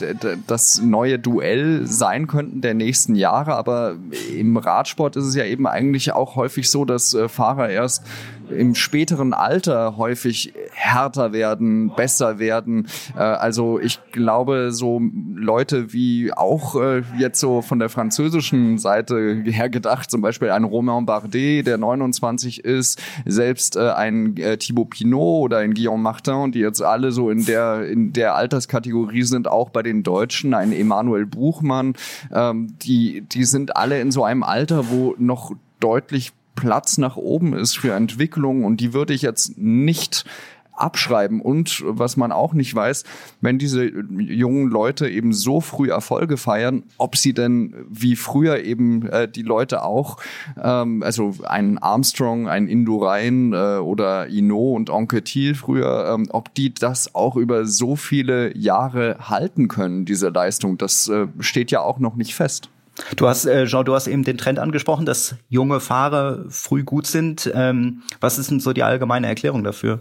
das 0.45 0.81
neue 0.81 1.19
Duell 1.19 1.87
sein 1.87 2.27
könnten 2.27 2.61
der 2.61 2.75
nächsten 2.75 3.15
Jahre. 3.15 3.55
Aber 3.55 3.95
im 4.33 4.55
Radsport 4.55 5.17
ist 5.17 5.25
es 5.25 5.35
ja 5.35 5.43
eben 5.43 5.67
eigentlich 5.67 6.13
auch 6.13 6.37
häufig 6.37 6.69
so, 6.69 6.85
dass 6.85 7.13
äh, 7.13 7.27
Fahrer 7.27 7.67
erst 7.69 8.03
im 8.49 8.75
späteren 8.75 9.33
Alter 9.33 9.97
häufig 9.97 10.53
härter 10.71 11.33
werden, 11.33 11.91
besser 11.95 12.39
werden. 12.39 12.87
Äh, 13.15 13.19
also 13.19 13.79
ich 13.79 13.99
glaube, 14.11 14.71
so 14.71 15.01
Leute 15.35 15.93
wie 15.93 16.31
auch 16.33 16.75
äh, 16.75 17.03
jetzt 17.17 17.39
so 17.39 17.61
von 17.61 17.79
der 17.79 17.89
französischen 17.89 18.77
Seite 18.77 19.41
her 19.45 19.69
gedacht, 19.69 20.09
zum 20.11 20.21
Beispiel 20.21 20.49
ein 20.49 20.63
Romain 20.63 21.05
Bardet, 21.05 21.67
der 21.67 21.77
29 21.77 22.63
ist, 22.63 23.01
selbst 23.25 23.75
äh, 23.75 23.91
ein 23.91 24.35
Thibaut 24.59 24.89
Pinot 24.91 25.45
oder 25.45 25.57
ein 25.59 25.73
Guillaume 25.73 26.03
Martin, 26.03 26.51
die 26.51 26.59
jetzt 26.59 26.81
alle 26.81 27.11
so 27.11 27.29
in 27.29 27.45
der, 27.45 27.87
in 27.87 28.13
der 28.13 28.35
Alterskategorie 28.35 29.23
sind, 29.23 29.47
auch 29.47 29.69
bei 29.69 29.83
den 29.83 30.03
Deutschen, 30.03 30.53
ein 30.53 30.71
Emanuel 30.71 31.25
Buchmann, 31.25 31.93
ähm, 32.33 32.75
die, 32.81 33.21
die 33.21 33.43
sind 33.43 33.75
alle 33.75 33.99
in 33.99 34.11
so 34.11 34.23
einem 34.23 34.43
Alter, 34.43 34.89
wo 34.89 35.15
noch 35.17 35.51
deutlich 35.79 36.33
Platz 36.57 36.97
nach 36.97 37.15
oben 37.15 37.53
ist 37.53 37.77
für 37.77 37.93
Entwicklung 37.93 38.65
und 38.65 38.81
die 38.81 38.91
würde 38.91 39.13
ich 39.13 39.21
jetzt 39.21 39.57
nicht 39.57 40.25
abschreiben. 40.73 41.41
Und 41.41 41.83
was 41.85 42.17
man 42.17 42.31
auch 42.31 42.53
nicht 42.53 42.73
weiß, 42.73 43.03
wenn 43.41 43.57
diese 43.57 43.85
jungen 43.85 44.69
Leute 44.69 45.09
eben 45.09 45.33
so 45.33 45.61
früh 45.61 45.89
Erfolge 45.89 46.37
feiern, 46.37 46.83
ob 46.97 47.15
sie 47.17 47.33
denn 47.33 47.75
wie 47.89 48.15
früher 48.15 48.63
eben 48.63 49.07
äh, 49.07 49.27
die 49.27 49.41
Leute 49.41 49.83
auch, 49.83 50.17
ähm, 50.61 51.03
also 51.03 51.33
ein 51.43 51.77
Armstrong, 51.77 52.47
ein 52.47 52.67
Indurain 52.67 53.53
äh, 53.53 53.77
oder 53.77 54.27
Ino 54.27 54.73
und 54.73 54.89
Onkel 54.89 55.21
Thiel 55.21 55.55
früher, 55.55 56.11
ähm, 56.13 56.27
ob 56.31 56.53
die 56.53 56.73
das 56.73 57.13
auch 57.15 57.35
über 57.35 57.65
so 57.65 57.95
viele 57.95 58.55
Jahre 58.57 59.17
halten 59.19 59.67
können, 59.67 60.05
diese 60.05 60.29
Leistung, 60.29 60.77
das 60.77 61.07
äh, 61.07 61.27
steht 61.39 61.71
ja 61.71 61.81
auch 61.81 61.99
noch 61.99 62.15
nicht 62.15 62.35
fest. 62.35 62.69
Du 63.15 63.27
hast, 63.27 63.45
äh, 63.45 63.65
Jean, 63.65 63.85
du 63.85 63.93
hast 63.93 64.07
eben 64.07 64.23
den 64.23 64.37
Trend 64.37 64.59
angesprochen, 64.59 65.05
dass 65.05 65.35
junge 65.49 65.79
Fahrer 65.79 66.45
früh 66.49 66.83
gut 66.83 67.07
sind. 67.07 67.51
Ähm, 67.53 68.03
was 68.19 68.39
ist 68.39 68.49
denn 68.49 68.59
so 68.59 68.73
die 68.73 68.83
allgemeine 68.83 69.27
Erklärung 69.27 69.63
dafür? 69.63 69.99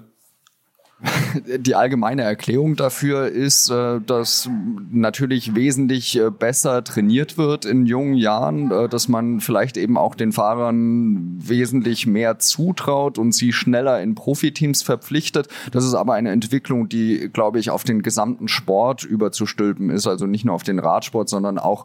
Die 1.59 1.75
allgemeine 1.75 2.23
Erklärung 2.23 2.75
dafür 2.75 3.29
ist, 3.29 3.71
äh, 3.71 4.01
dass 4.01 4.49
natürlich 4.91 5.55
wesentlich 5.55 6.19
äh, 6.19 6.31
besser 6.31 6.83
trainiert 6.85 7.37
wird 7.37 7.67
in 7.67 7.85
jungen 7.85 8.15
Jahren, 8.15 8.71
äh, 8.71 8.89
dass 8.89 9.09
man 9.09 9.41
vielleicht 9.41 9.77
eben 9.77 9.99
auch 9.99 10.15
den 10.15 10.33
Fahrern 10.33 11.37
wesentlich 11.39 12.07
mehr 12.07 12.39
zutraut 12.39 13.19
und 13.19 13.33
sie 13.33 13.53
schneller 13.53 14.01
in 14.01 14.15
Profiteams 14.15 14.83
verpflichtet. 14.83 15.49
Das 15.71 15.85
ist 15.85 15.93
aber 15.93 16.15
eine 16.15 16.31
Entwicklung, 16.31 16.89
die, 16.89 17.29
glaube 17.31 17.59
ich, 17.59 17.69
auf 17.69 17.85
den 17.85 18.01
gesamten 18.01 18.49
Sport 18.49 19.05
überzustülpen 19.05 19.91
ist, 19.91 20.07
also 20.07 20.27
nicht 20.27 20.47
nur 20.47 20.55
auf 20.55 20.63
den 20.63 20.79
Radsport, 20.79 21.29
sondern 21.29 21.59
auch 21.59 21.85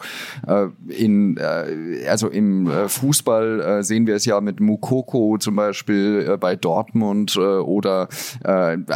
in, 0.88 1.40
also 2.08 2.28
im 2.28 2.70
Fußball 2.88 3.84
sehen 3.84 4.08
wir 4.08 4.16
es 4.16 4.26
ja 4.26 4.40
mit 4.42 4.60
Mukoko 4.60 5.38
zum 5.38 5.56
Beispiel 5.56 6.38
bei 6.40 6.56
Dortmund 6.56 7.38
oder 7.38 8.08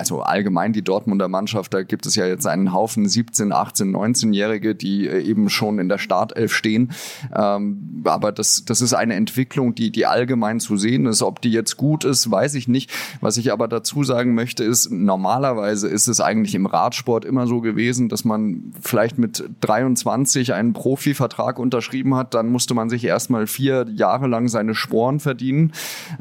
also 0.05 0.21
allgemein 0.21 0.71
die 0.71 0.83
Dortmunder 0.83 1.27
Mannschaft, 1.27 1.73
da 1.73 1.81
gibt 1.81 2.05
es 2.05 2.15
ja 2.15 2.27
jetzt 2.27 2.45
einen 2.45 2.73
Haufen 2.73 3.07
17, 3.07 3.51
18, 3.51 3.95
19-Jährige, 3.95 4.75
die 4.75 5.07
äh, 5.07 5.21
eben 5.21 5.49
schon 5.49 5.79
in 5.79 5.89
der 5.89 5.97
Startelf 5.97 6.53
stehen. 6.53 6.91
Ähm, 7.35 8.03
aber 8.03 8.31
das, 8.31 8.65
das 8.65 8.81
ist 8.81 8.93
eine 8.93 9.15
Entwicklung, 9.15 9.73
die, 9.73 9.91
die 9.91 10.05
allgemein 10.05 10.59
zu 10.59 10.77
sehen 10.77 11.07
ist. 11.07 11.23
Ob 11.23 11.41
die 11.41 11.51
jetzt 11.51 11.77
gut 11.77 12.05
ist, 12.05 12.29
weiß 12.29 12.53
ich 12.53 12.67
nicht. 12.67 12.91
Was 13.19 13.37
ich 13.37 13.51
aber 13.51 13.67
dazu 13.67 14.03
sagen 14.03 14.35
möchte, 14.35 14.63
ist, 14.63 14.91
normalerweise 14.91 15.87
ist 15.87 16.07
es 16.07 16.21
eigentlich 16.21 16.53
im 16.53 16.67
Radsport 16.67 17.25
immer 17.25 17.47
so 17.47 17.61
gewesen, 17.61 18.07
dass 18.07 18.25
man 18.25 18.73
vielleicht 18.79 19.17
mit 19.17 19.43
23 19.61 20.53
einen 20.53 20.73
Profivertrag 20.73 21.57
unterschrieben 21.57 22.13
hat, 22.13 22.35
dann 22.35 22.49
musste 22.49 22.75
man 22.75 22.89
sich 22.91 23.05
erstmal 23.05 23.47
vier 23.47 23.87
Jahre 23.91 24.27
lang 24.27 24.49
seine 24.49 24.75
Sporen 24.75 25.19
verdienen, 25.19 25.71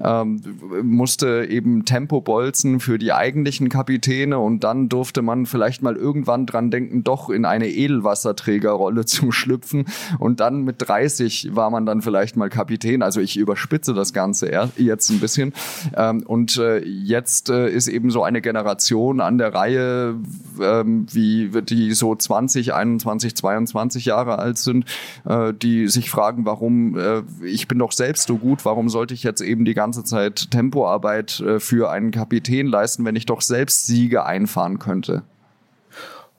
ähm, 0.03 0.41
musste 0.83 1.47
eben 1.51 1.85
Tempo 1.85 2.23
bolzen 2.23 2.81
für 2.81 2.99
die 2.99 3.13
eigentlichen 3.13 3.69
Kapitäne 3.75 4.39
und 4.39 4.63
dann 4.63 4.89
durfte 4.89 5.21
man 5.21 5.47
vielleicht 5.47 5.83
mal 5.83 5.97
irgendwann 5.97 6.47
dran 6.47 6.71
denken, 6.71 7.03
doch 7.03 7.29
in 7.29 7.45
eine 7.45 7.67
Edelwasserträgerrolle 7.67 9.05
zu 9.05 9.33
schlüpfen 9.33 9.87
und 10.21 10.39
dann 10.39 10.63
mit 10.63 10.77
30 10.79 11.57
war 11.57 11.71
man 11.71 11.85
dann 11.85 12.01
vielleicht 12.01 12.37
mal 12.37 12.51
Kapitän. 12.51 13.03
Also 13.03 13.21
ich 13.21 13.37
überspitze 13.37 13.93
das 13.93 14.13
Ganze 14.13 14.71
jetzt 14.77 15.11
ein 15.11 15.19
bisschen 15.19 15.53
ähm, 15.97 16.23
und 16.25 16.57
äh, 16.57 16.85
jetzt 16.85 17.51
äh, 17.51 17.69
ist 17.69 17.89
eben 17.89 18.13
so 18.13 18.23
eine 18.23 18.41
Generation 18.41 19.21
an 19.21 19.39
der 19.39 19.53
Reihe, 19.53 20.15
ähm, 20.63 21.07
wie 21.11 21.51
die 21.63 21.95
so 21.95 22.15
20, 22.15 22.75
21, 22.75 23.35
22 23.35 24.05
Jahre 24.05 24.39
alt 24.39 24.59
sind, 24.59 24.85
äh, 25.25 25.53
die 25.53 25.89
sich 25.89 26.11
fragen, 26.11 26.47
warum 26.47 26.97
ich 27.43 27.67
bin 27.67 27.79
doch 27.79 27.93
selbst 27.93 28.29
so 28.29 28.37
gut, 28.37 28.65
warum 28.65 28.89
sollte 28.89 29.15
ich 29.15 29.23
jetzt 29.23 29.41
eben 29.41 29.65
die 29.65 29.75
ganze 29.75 30.05
Zeit 30.05 30.51
Tempoarbeit 30.51 31.43
für 31.59 31.91
einen 31.91 32.11
Kapitän 32.11 32.67
leisten, 32.67 33.05
wenn 33.05 33.17
ich 33.17 33.27
doch 33.27 33.41
selbst 33.41 33.64
selbst 33.65 33.87
Siege 33.87 34.27
einfahren 34.27 34.79
könnte. 34.79 35.23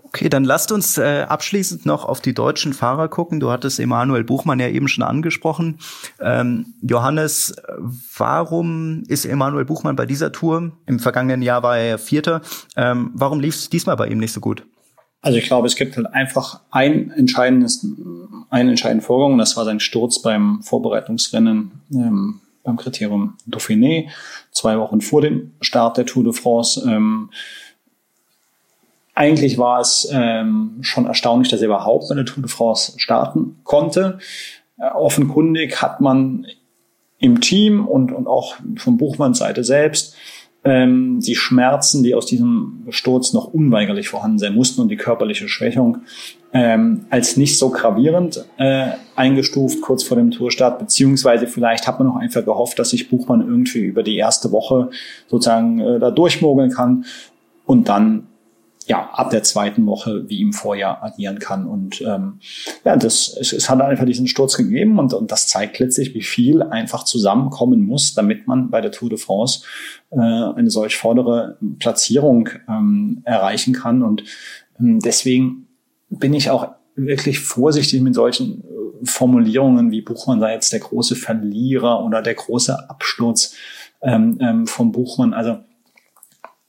Okay, 0.03 0.29
dann 0.29 0.45
lasst 0.45 0.71
uns 0.71 0.97
äh, 0.97 1.25
abschließend 1.27 1.85
noch 1.85 2.05
auf 2.05 2.21
die 2.21 2.33
deutschen 2.33 2.71
Fahrer 2.71 3.09
gucken. 3.09 3.39
Du 3.39 3.51
hattest 3.51 3.79
Emanuel 3.79 4.23
Buchmann 4.23 4.59
ja 4.59 4.69
eben 4.69 4.87
schon 4.87 5.03
angesprochen. 5.03 5.79
Ähm, 6.21 6.67
Johannes, 6.81 7.55
warum 8.15 9.03
ist 9.07 9.25
Emanuel 9.25 9.65
Buchmann 9.65 9.95
bei 9.95 10.05
dieser 10.05 10.31
Tour? 10.31 10.71
Im 10.85 10.99
vergangenen 10.99 11.41
Jahr 11.41 11.63
war 11.63 11.77
er 11.77 11.97
Vierter. 11.97 12.41
Ähm, 12.77 13.11
warum 13.13 13.39
lief 13.39 13.55
es 13.55 13.69
diesmal 13.69 13.97
bei 13.97 14.07
ihm 14.07 14.19
nicht 14.19 14.31
so 14.31 14.39
gut? 14.39 14.63
Also 15.21 15.39
ich 15.39 15.47
glaube, 15.47 15.67
es 15.67 15.75
gibt 15.75 15.97
halt 15.97 16.13
einfach 16.13 16.61
ein 16.69 17.09
entscheidendes, 17.09 17.85
einen 18.51 18.69
entscheidenden 18.69 19.03
Vorgang, 19.03 19.33
und 19.33 19.39
das 19.39 19.57
war 19.57 19.65
sein 19.65 19.79
Sturz 19.79 20.21
beim 20.21 20.61
Vorbereitungsrennen 20.61 21.71
ähm, 21.91 22.41
beim 22.65 22.77
Kriterium 22.77 23.37
Dauphiné, 23.47 24.09
zwei 24.51 24.77
Wochen 24.77 24.99
vor 24.99 25.21
dem 25.21 25.53
Start 25.61 25.97
der 25.97 26.05
Tour 26.05 26.23
de 26.23 26.33
France. 26.33 26.83
Ähm, 26.85 27.29
eigentlich 29.13 29.57
war 29.57 29.79
es 29.79 30.09
ähm, 30.11 30.79
schon 30.81 31.05
erstaunlich, 31.05 31.49
dass 31.49 31.61
er 31.61 31.67
überhaupt 31.67 32.09
bei 32.09 32.15
der 32.15 32.25
Tour 32.25 32.43
de 32.43 32.51
France 32.51 32.93
starten 32.97 33.59
konnte. 33.63 34.19
Äh, 34.77 34.89
offenkundig 34.89 35.81
hat 35.81 36.01
man 36.01 36.47
im 37.19 37.39
Team 37.39 37.87
und, 37.87 38.11
und 38.11 38.27
auch 38.27 38.55
von 38.75 38.97
Buchmanns 38.97 39.37
Seite 39.37 39.63
selbst 39.63 40.15
ähm, 40.65 41.19
die 41.21 41.35
Schmerzen, 41.35 42.03
die 42.03 42.15
aus 42.15 42.25
diesem 42.25 42.87
Sturz 42.89 43.31
noch 43.33 43.53
unweigerlich 43.53 44.09
vorhanden 44.09 44.39
sein 44.39 44.55
mussten 44.55 44.81
und 44.81 44.89
die 44.89 44.97
körperliche 44.97 45.47
Schwächung 45.47 45.99
ähm, 46.55 47.05
als 47.09 47.35
nicht 47.35 47.59
so 47.59 47.69
gravierend 47.69 48.45
äh, 48.55 48.91
eingestuft 49.17 49.81
kurz 49.81 50.03
vor 50.03 50.15
dem 50.15 50.31
Tourstart, 50.31 50.79
beziehungsweise 50.79 51.47
vielleicht 51.47 51.85
hat 51.85 51.99
man 51.99 52.07
auch 52.07 52.15
einfach 52.15 52.45
gehofft, 52.45 52.79
dass 52.79 52.91
sich 52.91 53.09
Buchmann 53.09 53.41
irgendwie 53.41 53.81
über 53.81 54.03
die 54.03 54.15
erste 54.15 54.53
Woche 54.53 54.89
sozusagen 55.27 55.81
äh, 55.81 55.99
da 55.99 56.11
durchmogeln 56.11 56.71
kann 56.71 57.03
und 57.65 57.89
dann 57.89 58.27
ja, 58.87 59.09
ab 59.11 59.31
der 59.31 59.43
zweiten 59.43 59.85
Woche 59.85 60.29
wie 60.29 60.41
im 60.41 60.53
Vorjahr 60.53 61.03
agieren 61.03 61.39
kann. 61.39 61.67
Und 61.67 62.01
ähm, 62.01 62.39
ja, 62.85 62.95
das, 62.95 63.35
es, 63.37 63.51
es 63.51 63.69
hat 63.69 63.81
einfach 63.81 64.05
diesen 64.05 64.27
Sturz 64.27 64.55
gegeben 64.55 64.97
und, 64.97 65.13
und 65.13 65.33
das 65.33 65.47
zeigt 65.47 65.79
letztlich, 65.79 66.13
wie 66.13 66.21
viel 66.21 66.61
einfach 66.61 67.03
zusammenkommen 67.03 67.81
muss, 67.81 68.13
damit 68.13 68.47
man 68.47 68.69
bei 68.69 68.79
der 68.79 68.91
Tour 68.91 69.09
de 69.09 69.17
France 69.17 69.63
äh, 70.11 70.19
eine 70.19 70.69
solch 70.69 70.95
vordere 70.95 71.57
Platzierung 71.79 72.47
ähm, 72.69 73.23
erreichen 73.25 73.73
kann. 73.73 74.03
Und 74.03 74.23
ähm, 74.79 74.99
deswegen 74.99 75.64
bin 76.09 76.33
ich 76.33 76.49
auch 76.49 76.69
wirklich 76.95 77.39
vorsichtig 77.39 78.01
mit 78.01 78.15
solchen 78.15 78.63
äh, 78.63 79.05
Formulierungen 79.05 79.91
wie 79.91 80.01
Buchmann 80.01 80.39
sei 80.39 80.53
jetzt 80.53 80.71
der 80.71 80.79
große 80.79 81.15
Verlierer 81.15 82.03
oder 82.03 82.21
der 82.21 82.35
große 82.35 82.89
Absturz 82.89 83.53
ähm, 84.01 84.37
ähm, 84.39 84.67
vom 84.67 84.91
Buchmann. 84.91 85.33
Also 85.33 85.57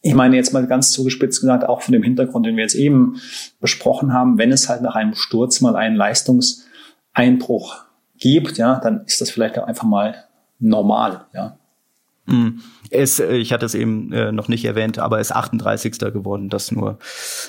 ich 0.02 0.14
meine 0.14 0.36
jetzt 0.36 0.52
mal 0.52 0.66
ganz 0.66 0.90
zugespitzt 0.90 1.40
gesagt, 1.40 1.64
auch 1.64 1.82
von 1.82 1.92
dem 1.92 2.02
Hintergrund, 2.02 2.46
den 2.46 2.56
wir 2.56 2.62
jetzt 2.62 2.74
eben 2.74 3.20
besprochen 3.60 4.12
haben, 4.12 4.38
wenn 4.38 4.52
es 4.52 4.68
halt 4.68 4.82
nach 4.82 4.94
einem 4.94 5.14
Sturz 5.14 5.60
mal 5.60 5.76
einen 5.76 5.96
Leistungseinbruch 5.96 7.84
gibt, 8.18 8.56
ja, 8.58 8.78
dann 8.80 9.04
ist 9.04 9.20
das 9.20 9.30
vielleicht 9.30 9.58
auch 9.58 9.66
einfach 9.66 9.86
mal 9.86 10.24
normal, 10.58 11.26
ja. 11.34 11.58
Mm. 12.26 12.60
Es, 12.90 13.18
äh, 13.18 13.36
ich 13.36 13.52
hatte 13.52 13.66
es 13.66 13.74
eben 13.74 14.12
äh, 14.12 14.32
noch 14.32 14.48
nicht 14.48 14.64
erwähnt, 14.64 14.98
aber 14.98 15.20
ist 15.20 15.32
38. 15.34 15.98
geworden. 15.98 16.48
Das 16.48 16.70
nur 16.70 16.98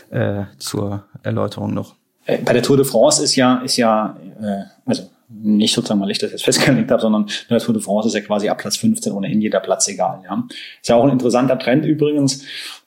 äh, 0.09 0.43
zur 0.57 1.03
Erläuterung 1.23 1.73
noch. 1.73 1.95
Äh, 2.25 2.39
bei 2.39 2.53
der 2.53 2.63
Tour 2.63 2.77
de 2.77 2.85
France 2.85 3.23
ist 3.23 3.35
ja, 3.35 3.57
ist 3.57 3.77
ja, 3.77 4.17
äh, 4.41 4.63
also 4.85 5.09
nicht 5.29 5.73
sozusagen, 5.73 5.99
weil 6.01 6.11
ich 6.11 6.19
das 6.19 6.31
jetzt 6.31 6.43
festgelegt 6.45 6.89
habe, 6.91 7.01
sondern 7.01 7.27
der 7.49 7.59
Tour 7.59 7.73
de 7.73 7.83
France 7.83 8.07
ist 8.07 8.13
ja 8.13 8.21
quasi 8.21 8.49
ab 8.49 8.59
Platz 8.59 8.77
15 8.77 9.11
ohnehin 9.11 9.41
jeder 9.41 9.59
Platz 9.59 9.87
egal. 9.87 10.21
Ja. 10.23 10.43
Ist 10.81 10.89
ja 10.89 10.95
auch 10.95 11.03
ein 11.03 11.11
interessanter 11.11 11.59
Trend 11.59 11.85
übrigens, 11.85 12.43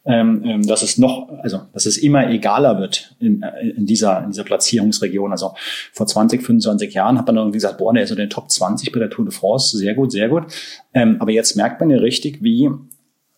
ähm, 0.06 0.42
ähm, 0.44 0.66
dass 0.66 0.82
es 0.82 0.96
noch, 0.96 1.28
also 1.42 1.60
dass 1.74 1.84
es 1.84 1.98
immer 1.98 2.30
egaler 2.30 2.78
wird 2.78 3.14
in, 3.20 3.42
äh, 3.42 3.68
in, 3.76 3.84
dieser, 3.84 4.22
in 4.24 4.30
dieser 4.30 4.44
Platzierungsregion. 4.44 5.30
Also 5.30 5.52
vor 5.92 6.06
20, 6.06 6.42
25 6.42 6.94
Jahren 6.94 7.18
hat 7.18 7.26
man 7.26 7.36
irgendwie 7.36 7.58
gesagt, 7.58 7.78
boah, 7.78 7.92
der 7.92 8.04
ist 8.04 8.08
so 8.08 8.14
in 8.14 8.20
den 8.20 8.30
Top 8.30 8.50
20 8.50 8.92
bei 8.92 8.98
der 8.98 9.10
Tour 9.10 9.26
de 9.26 9.34
France, 9.34 9.76
sehr 9.76 9.94
gut, 9.94 10.10
sehr 10.12 10.28
gut. 10.28 10.44
Ähm, 10.94 11.16
aber 11.20 11.32
jetzt 11.32 11.56
merkt 11.56 11.80
man 11.80 11.90
ja 11.90 11.98
richtig, 11.98 12.42
wie 12.42 12.70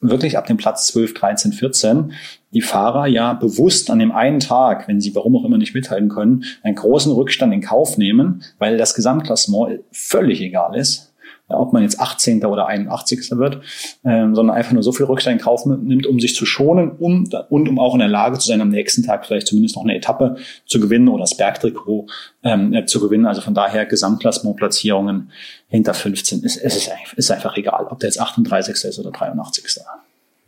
wirklich 0.03 0.37
ab 0.37 0.47
dem 0.47 0.57
Platz 0.57 0.87
12, 0.89 1.15
13, 1.15 1.53
14 1.53 2.13
die 2.53 2.61
Fahrer 2.61 3.07
ja 3.07 3.33
bewusst 3.33 3.91
an 3.91 3.99
dem 3.99 4.13
einen 4.13 4.41
Tag, 4.41 4.87
wenn 4.89 5.01
sie 5.01 5.15
warum 5.15 5.37
auch 5.37 5.45
immer 5.45 5.57
nicht 5.57 5.75
mithalten 5.75 6.11
können, 6.11 6.45
einen 6.63 6.75
großen 6.75 7.13
Rückstand 7.13 7.55
in 7.55 7.63
Kauf 7.63 7.97
nehmen, 7.97 8.43
weil 8.59 8.77
das 8.77 8.95
Gesamtklassement 8.95 9.81
völlig 9.91 10.41
egal 10.43 10.77
ist 10.77 11.12
ob 11.55 11.73
man 11.73 11.83
jetzt 11.83 12.01
18. 12.01 12.45
oder 12.45 12.67
81. 12.67 13.31
wird, 13.33 13.61
ähm, 14.05 14.35
sondern 14.35 14.57
einfach 14.57 14.73
nur 14.73 14.83
so 14.83 14.93
viel 14.93 15.07
Rückstand 15.07 15.39
in 15.39 15.45
Kauf 15.45 15.67
nimmt, 15.67 16.07
um 16.07 16.21
sich 16.21 16.35
zu 16.35 16.47
schonen 16.47 16.91
und, 16.93 17.35
und 17.51 17.69
um 17.69 17.79
auch 17.79 17.95
in 17.95 18.01
der 18.01 18.09
Lage 18.09 18.39
zu 18.39 18.47
sein, 18.47 18.61
am 18.61 18.71
nächsten 18.71 19.03
Tag 19.03 19.27
vielleicht 19.27 19.47
zumindest 19.47 19.77
noch 19.77 19.85
eine 19.85 19.97
Etappe 19.97 20.37
zu 20.67 20.81
gewinnen 20.81 21.09
oder 21.09 21.23
das 21.23 21.37
Bergtrikot 21.37 22.07
ähm, 22.43 22.73
äh, 22.73 22.87
zu 22.87 23.01
gewinnen. 23.01 23.27
Also 23.27 23.41
von 23.41 23.55
daher 23.55 23.87
Gesamtklassement-Platzierungen 23.87 25.31
hinter 25.69 25.95
15 25.95 26.43
ist, 26.43 26.57
ist, 26.57 26.91
ist 27.17 27.31
einfach 27.31 27.57
egal, 27.57 27.87
ob 27.91 28.01
der 28.01 28.09
jetzt 28.09 28.21
38. 28.21 28.85
ist 28.85 28.99
oder 28.99 29.11
83. 29.11 29.65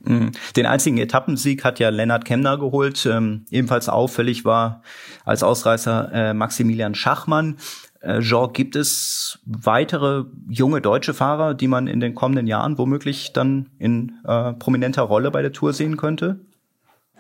Mhm. 0.04 0.32
Den 0.56 0.66
einzigen 0.66 0.98
Etappensieg 0.98 1.64
hat 1.64 1.78
ja 1.78 1.88
Lennart 1.88 2.24
Kemner 2.24 2.58
geholt. 2.58 3.06
Ähm, 3.06 3.46
ebenfalls 3.50 3.88
auffällig 3.88 4.44
war 4.44 4.82
als 5.24 5.42
Ausreißer 5.42 6.12
äh, 6.12 6.34
Maximilian 6.34 6.94
Schachmann. 6.94 7.56
Äh, 8.04 8.20
Jean, 8.20 8.52
gibt 8.52 8.76
es 8.76 9.38
weitere 9.46 10.24
junge 10.48 10.80
deutsche 10.80 11.14
Fahrer, 11.14 11.54
die 11.54 11.68
man 11.68 11.86
in 11.86 12.00
den 12.00 12.14
kommenden 12.14 12.46
Jahren 12.46 12.76
womöglich 12.76 13.32
dann 13.32 13.70
in 13.78 14.12
äh, 14.24 14.52
prominenter 14.52 15.02
Rolle 15.02 15.30
bei 15.30 15.40
der 15.40 15.52
Tour 15.52 15.72
sehen 15.72 15.96
könnte? 15.96 16.40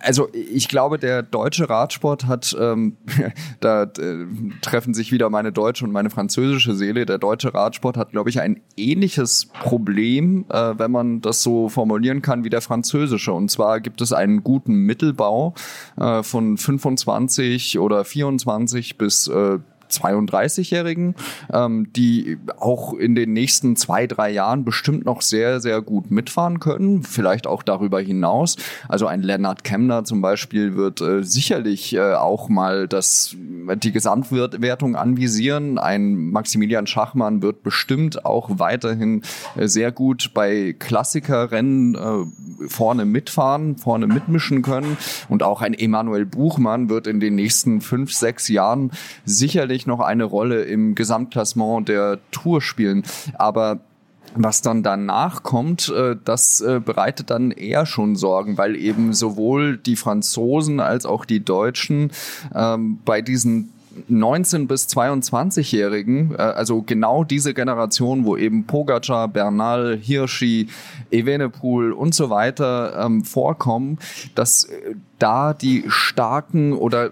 Also 0.00 0.28
ich 0.32 0.68
glaube, 0.68 0.98
der 0.98 1.22
deutsche 1.22 1.70
Radsport 1.70 2.26
hat, 2.26 2.54
ähm, 2.60 2.96
da 3.60 3.84
äh, 3.84 4.26
treffen 4.60 4.92
sich 4.92 5.12
wieder 5.12 5.30
meine 5.30 5.52
deutsche 5.52 5.84
und 5.84 5.92
meine 5.92 6.10
französische 6.10 6.74
Seele. 6.74 7.06
Der 7.06 7.16
deutsche 7.16 7.54
Radsport 7.54 7.96
hat, 7.96 8.10
glaube 8.10 8.28
ich, 8.28 8.40
ein 8.40 8.60
ähnliches 8.76 9.46
Problem, 9.46 10.44
äh, 10.50 10.74
wenn 10.76 10.90
man 10.90 11.22
das 11.22 11.42
so 11.42 11.70
formulieren 11.70 12.20
kann, 12.20 12.44
wie 12.44 12.50
der 12.50 12.60
französische. 12.60 13.32
Und 13.32 13.50
zwar 13.50 13.80
gibt 13.80 14.02
es 14.02 14.12
einen 14.12 14.42
guten 14.42 14.74
Mittelbau 14.74 15.54
äh, 15.96 16.22
von 16.22 16.58
25 16.58 17.78
oder 17.78 18.04
24 18.04 18.98
bis 18.98 19.28
äh, 19.28 19.58
32-Jährigen, 19.94 21.14
ähm, 21.52 21.92
die 21.94 22.38
auch 22.58 22.94
in 22.94 23.14
den 23.14 23.32
nächsten 23.32 23.76
zwei, 23.76 24.06
drei 24.06 24.30
Jahren 24.30 24.64
bestimmt 24.64 25.04
noch 25.04 25.22
sehr, 25.22 25.60
sehr 25.60 25.80
gut 25.82 26.10
mitfahren 26.10 26.60
können, 26.60 27.02
vielleicht 27.02 27.46
auch 27.46 27.62
darüber 27.62 28.00
hinaus. 28.00 28.56
Also 28.88 29.06
ein 29.06 29.22
Lennart 29.22 29.64
Kemner 29.64 30.04
zum 30.04 30.20
Beispiel 30.20 30.76
wird 30.76 31.00
äh, 31.00 31.22
sicherlich 31.22 31.94
äh, 31.94 32.14
auch 32.14 32.48
mal 32.48 32.88
das, 32.88 33.36
die 33.36 33.92
Gesamtwertung 33.92 34.96
anvisieren. 34.96 35.78
Ein 35.78 36.30
Maximilian 36.30 36.86
Schachmann 36.86 37.42
wird 37.42 37.62
bestimmt 37.62 38.24
auch 38.24 38.50
weiterhin 38.58 39.22
äh, 39.56 39.66
sehr 39.66 39.92
gut 39.92 40.32
bei 40.34 40.74
Klassikerrennen 40.78 41.94
äh, 41.94 42.68
vorne 42.68 43.04
mitfahren, 43.04 43.76
vorne 43.76 44.06
mitmischen 44.06 44.62
können. 44.62 44.96
Und 45.28 45.42
auch 45.42 45.62
ein 45.62 45.74
Emanuel 45.74 46.26
Buchmann 46.26 46.88
wird 46.88 47.06
in 47.06 47.20
den 47.20 47.34
nächsten 47.34 47.80
fünf, 47.80 48.12
sechs 48.12 48.48
Jahren 48.48 48.90
sicherlich 49.24 49.83
sicherlich 49.84 49.86
noch 49.86 50.00
eine 50.00 50.24
Rolle 50.24 50.64
im 50.64 50.94
Gesamtklassement 50.94 51.88
der 51.88 52.18
Tour 52.30 52.60
spielen. 52.60 53.04
Aber 53.34 53.80
was 54.36 54.62
dann 54.62 54.82
danach 54.82 55.42
kommt, 55.42 55.90
äh, 55.90 56.16
das 56.24 56.60
äh, 56.60 56.80
bereitet 56.84 57.30
dann 57.30 57.52
eher 57.52 57.86
schon 57.86 58.16
Sorgen, 58.16 58.58
weil 58.58 58.74
eben 58.74 59.12
sowohl 59.12 59.76
die 59.76 59.96
Franzosen 59.96 60.80
als 60.80 61.06
auch 61.06 61.24
die 61.24 61.44
Deutschen 61.44 62.10
ähm, 62.52 62.98
bei 63.04 63.22
diesen 63.22 63.73
19 64.08 64.66
bis 64.66 64.86
22-Jährigen, 64.88 66.34
äh, 66.34 66.38
also 66.38 66.82
genau 66.82 67.24
diese 67.24 67.54
Generation, 67.54 68.24
wo 68.24 68.36
eben 68.36 68.64
Pogacar, 68.64 69.28
Bernal, 69.28 69.98
Hirschi, 70.00 70.68
Evenepoel 71.10 71.92
und 71.92 72.14
so 72.14 72.30
weiter 72.30 73.04
ähm, 73.04 73.24
vorkommen, 73.24 73.98
dass 74.34 74.64
äh, 74.64 74.94
da 75.18 75.54
die 75.54 75.84
starken 75.88 76.72
oder 76.72 77.10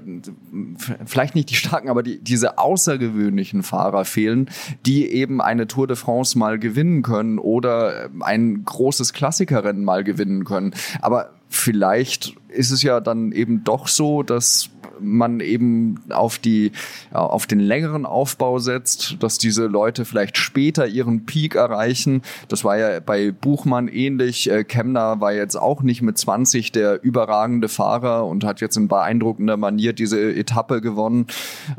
vielleicht 1.06 1.34
nicht 1.34 1.50
die 1.50 1.54
starken, 1.54 1.88
aber 1.88 2.02
die, 2.02 2.18
diese 2.18 2.58
außergewöhnlichen 2.58 3.62
Fahrer 3.62 4.04
fehlen, 4.04 4.50
die 4.84 5.06
eben 5.06 5.40
eine 5.40 5.66
Tour 5.66 5.86
de 5.86 5.96
France 5.96 6.36
mal 6.36 6.58
gewinnen 6.58 7.02
können 7.02 7.38
oder 7.38 8.10
ein 8.20 8.64
großes 8.64 9.12
Klassikerrennen 9.12 9.84
mal 9.84 10.04
gewinnen 10.04 10.44
können. 10.44 10.74
Aber 11.00 11.30
vielleicht 11.48 12.34
ist 12.48 12.70
es 12.70 12.82
ja 12.82 13.00
dann 13.00 13.32
eben 13.32 13.64
doch 13.64 13.88
so, 13.88 14.22
dass 14.22 14.70
man 15.00 15.40
eben 15.40 16.00
auf 16.10 16.38
die, 16.38 16.72
auf 17.12 17.46
den 17.46 17.60
längeren 17.60 18.06
Aufbau 18.06 18.58
setzt, 18.58 19.16
dass 19.20 19.38
diese 19.38 19.66
Leute 19.66 20.04
vielleicht 20.04 20.36
später 20.36 20.86
ihren 20.86 21.26
Peak 21.26 21.54
erreichen. 21.54 22.22
Das 22.48 22.64
war 22.64 22.78
ja 22.78 23.00
bei 23.00 23.32
Buchmann 23.32 23.88
ähnlich. 23.88 24.50
Äh, 24.50 24.64
Kemner 24.64 25.20
war 25.20 25.32
jetzt 25.32 25.56
auch 25.56 25.82
nicht 25.82 26.02
mit 26.02 26.18
20 26.18 26.72
der 26.72 27.02
überragende 27.02 27.68
Fahrer 27.68 28.26
und 28.26 28.44
hat 28.44 28.60
jetzt 28.60 28.76
in 28.76 28.88
beeindruckender 28.88 29.56
Manier 29.56 29.92
diese 29.92 30.34
Etappe 30.34 30.80
gewonnen. 30.80 31.26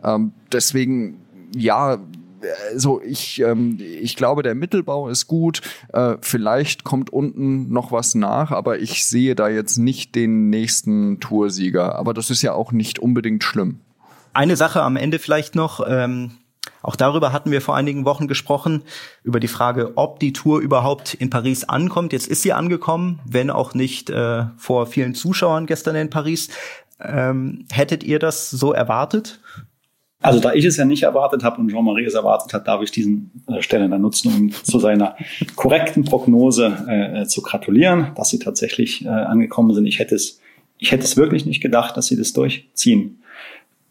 Ähm, 0.03 0.31
deswegen, 0.51 1.17
ja, 1.55 1.99
also 2.71 3.01
ich, 3.01 3.39
ähm, 3.41 3.77
ich 3.79 4.15
glaube, 4.15 4.43
der 4.43 4.55
Mittelbau 4.55 5.09
ist 5.09 5.27
gut. 5.27 5.61
Äh, 5.91 6.15
vielleicht 6.21 6.83
kommt 6.83 7.11
unten 7.11 7.71
noch 7.71 7.91
was 7.91 8.15
nach, 8.15 8.51
aber 8.51 8.79
ich 8.79 9.05
sehe 9.05 9.35
da 9.35 9.47
jetzt 9.47 9.77
nicht 9.77 10.15
den 10.15 10.49
nächsten 10.49 11.19
Toursieger. 11.19 11.95
Aber 11.95 12.13
das 12.13 12.29
ist 12.29 12.41
ja 12.41 12.53
auch 12.53 12.71
nicht 12.71 12.99
unbedingt 12.99 13.43
schlimm. 13.43 13.79
Eine 14.33 14.55
Sache 14.55 14.81
am 14.81 14.95
Ende 14.95 15.19
vielleicht 15.19 15.55
noch. 15.55 15.85
Ähm 15.87 16.31
auch 16.81 16.97
darüber 16.97 17.31
hatten 17.31 17.51
wir 17.51 17.61
vor 17.61 17.77
einigen 17.77 18.05
Wochen 18.05 18.27
gesprochen, 18.27 18.83
über 19.23 19.39
die 19.39 19.47
Frage, 19.47 19.93
ob 19.95 20.19
die 20.19 20.33
Tour 20.33 20.59
überhaupt 20.59 21.13
in 21.13 21.29
Paris 21.29 21.63
ankommt. 21.63 22.11
Jetzt 22.11 22.27
ist 22.27 22.41
sie 22.41 22.51
angekommen, 22.51 23.19
wenn 23.25 23.49
auch 23.49 23.73
nicht 23.73 24.09
äh, 24.09 24.45
vor 24.57 24.85
vielen 24.85 25.15
Zuschauern 25.15 25.65
gestern 25.65 25.95
in 25.95 26.09
Paris. 26.09 26.49
Ähm, 26.99 27.65
hättet 27.71 28.03
ihr 28.03 28.19
das 28.19 28.49
so 28.49 28.73
erwartet? 28.73 29.39
Also 30.23 30.39
da 30.39 30.53
ich 30.53 30.63
es 30.63 30.77
ja 30.77 30.85
nicht 30.85 31.03
erwartet 31.03 31.43
habe 31.43 31.59
und 31.59 31.69
Jean-Marie 31.69 32.05
es 32.05 32.13
erwartet 32.13 32.53
hat, 32.53 32.65
darf 32.65 32.81
ich 32.81 32.91
diesen 32.91 33.29
äh, 33.47 33.61
Stelle 33.61 33.89
dann 33.89 34.01
nutzen, 34.01 34.33
um 34.33 34.51
zu 34.51 34.79
seiner 34.79 35.17
korrekten 35.57 36.05
Prognose 36.05 36.85
äh, 36.87 37.21
äh, 37.21 37.25
zu 37.25 37.41
gratulieren, 37.41 38.11
dass 38.15 38.29
sie 38.29 38.39
tatsächlich 38.39 39.03
äh, 39.03 39.09
angekommen 39.09 39.73
sind. 39.75 39.85
Ich 39.85 39.99
hätte 39.99 40.15
es, 40.15 40.39
ich 40.77 40.93
hätte 40.93 41.03
es 41.03 41.17
wirklich 41.17 41.45
nicht 41.45 41.61
gedacht, 41.61 41.97
dass 41.97 42.07
sie 42.07 42.15
das 42.15 42.31
durchziehen 42.31 43.21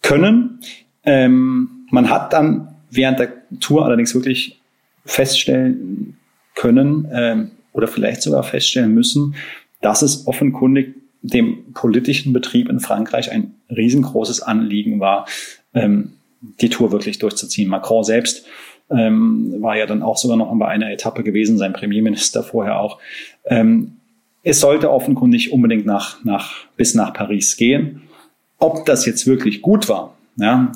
können. 0.01 0.61
Ähm, 1.05 1.87
man 1.91 2.09
hat 2.09 2.33
dann 2.33 2.77
während 2.91 3.19
der 3.19 3.33
Tour 3.61 3.85
allerdings 3.85 4.15
wirklich 4.15 4.59
feststellen 5.05 6.17
können 6.55 7.09
ähm, 7.13 7.51
oder 7.75 7.89
vielleicht 7.89 8.23
sogar 8.23 8.43
feststellen 8.43 8.95
müssen, 8.95 9.35
dass 9.83 10.01
es 10.01 10.27
offenkundig 10.27 10.95
dem 11.21 11.75
politischen 11.75 12.33
Betrieb 12.33 12.71
in 12.71 12.81
Frankreich 12.81 13.31
ein 13.31 13.55
riesengroßes 13.69 14.41
Anliegen 14.41 14.99
war, 14.99 15.27
ähm, 15.75 16.13
die 16.61 16.69
Tour 16.69 16.93
wirklich 16.93 17.19
durchzuziehen. 17.19 17.69
Macron 17.69 18.05
selbst 18.05 18.45
ähm, 18.91 19.57
war 19.61 19.77
ja 19.77 19.87
dann 19.87 20.03
auch 20.03 20.17
sogar 20.17 20.37
noch 20.37 20.53
bei 20.59 20.69
einer 20.69 20.91
Etappe 20.91 21.23
gewesen, 21.23 21.59
sein 21.59 21.73
Premierminister 21.73 22.43
vorher 22.43 22.81
auch. 22.81 22.99
Ähm, 23.45 23.97
es 24.43 24.61
sollte 24.61 24.91
offenkundig 24.91 25.53
unbedingt 25.53 25.87
nach, 25.87 26.25
nach, 26.25 26.53
bis 26.77 26.95
nach 26.95 27.13
Paris 27.13 27.57
gehen. 27.57 28.03
Ob 28.59 28.85
das 28.87 29.07
jetzt 29.07 29.27
wirklich 29.27 29.63
gut 29.63 29.89
war, 29.89 30.17
ja, 30.37 30.73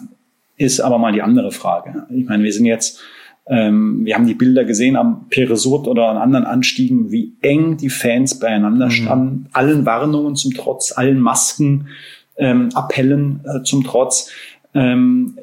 ist 0.57 0.81
aber 0.81 0.99
mal 0.99 1.13
die 1.13 1.23
andere 1.23 1.51
Frage. 1.51 2.07
Ich 2.11 2.27
meine, 2.27 2.45
wir 2.45 2.53
sind 2.53 2.67
jetzt, 2.67 3.01
ähm, 3.47 4.05
wir 4.05 4.15
haben 4.15 4.27
die 4.27 4.35
Bilder 4.35 4.65
gesehen 4.65 4.97
am 4.97 5.27
Peresurt 5.29 5.87
oder 5.87 6.09
an 6.09 6.17
anderen 6.17 6.47
Anstiegen, 6.47 7.11
wie 7.11 7.33
eng 7.43 7.77
die 7.77 7.91
Fans 7.91 8.39
beieinander 8.39 8.87
mhm. 8.87 8.91
standen, 8.91 9.35
mhm. 9.35 9.47
allen 9.53 9.87
Warnungen 9.87 10.37
zum 10.37 10.55
Trotz, 10.55 10.93
allen 10.97 11.21
Masken, 11.21 11.89
ähm, 12.37 12.71
Appellen 12.75 13.41
äh, 13.45 13.63
zum 13.63 13.85
Trotz. 13.85 14.31
Ähm, 14.75 15.37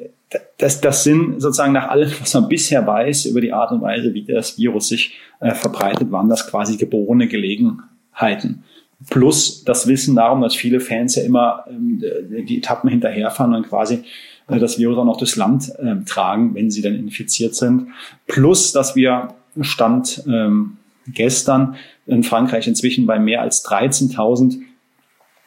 das, 0.58 0.80
das 0.80 1.04
sind 1.04 1.40
sozusagen 1.40 1.72
nach 1.72 1.88
allem, 1.88 2.10
was 2.20 2.34
man 2.34 2.48
bisher 2.48 2.86
weiß 2.86 3.26
über 3.26 3.40
die 3.40 3.52
Art 3.52 3.72
und 3.72 3.82
Weise, 3.82 4.14
wie 4.14 4.24
das 4.24 4.58
Virus 4.58 4.88
sich 4.88 5.14
äh, 5.40 5.54
verbreitet, 5.54 6.10
waren 6.10 6.28
das 6.28 6.48
quasi 6.48 6.76
geborene 6.76 7.28
Gelegenheiten. 7.28 8.64
Plus 9.10 9.64
das 9.64 9.86
Wissen 9.86 10.16
darum, 10.16 10.40
dass 10.40 10.54
viele 10.54 10.80
Fans 10.80 11.16
ja 11.16 11.24
immer 11.24 11.64
ähm, 11.68 12.02
die 12.46 12.58
Etappen 12.58 12.88
hinterherfahren 12.88 13.54
und 13.54 13.68
quasi 13.68 14.04
äh, 14.48 14.58
das 14.58 14.78
Virus 14.78 14.98
auch 14.98 15.04
noch 15.04 15.18
durchs 15.18 15.36
Land 15.36 15.72
äh, 15.78 15.96
tragen, 16.06 16.54
wenn 16.54 16.70
sie 16.70 16.82
dann 16.82 16.94
infiziert 16.94 17.54
sind. 17.54 17.88
Plus, 18.26 18.72
dass 18.72 18.96
wir 18.96 19.28
Stand 19.60 20.24
ähm, 20.26 20.78
gestern 21.06 21.76
in 22.06 22.22
Frankreich 22.22 22.66
inzwischen 22.66 23.06
bei 23.06 23.18
mehr 23.18 23.42
als 23.42 23.64
13.000 23.66 24.60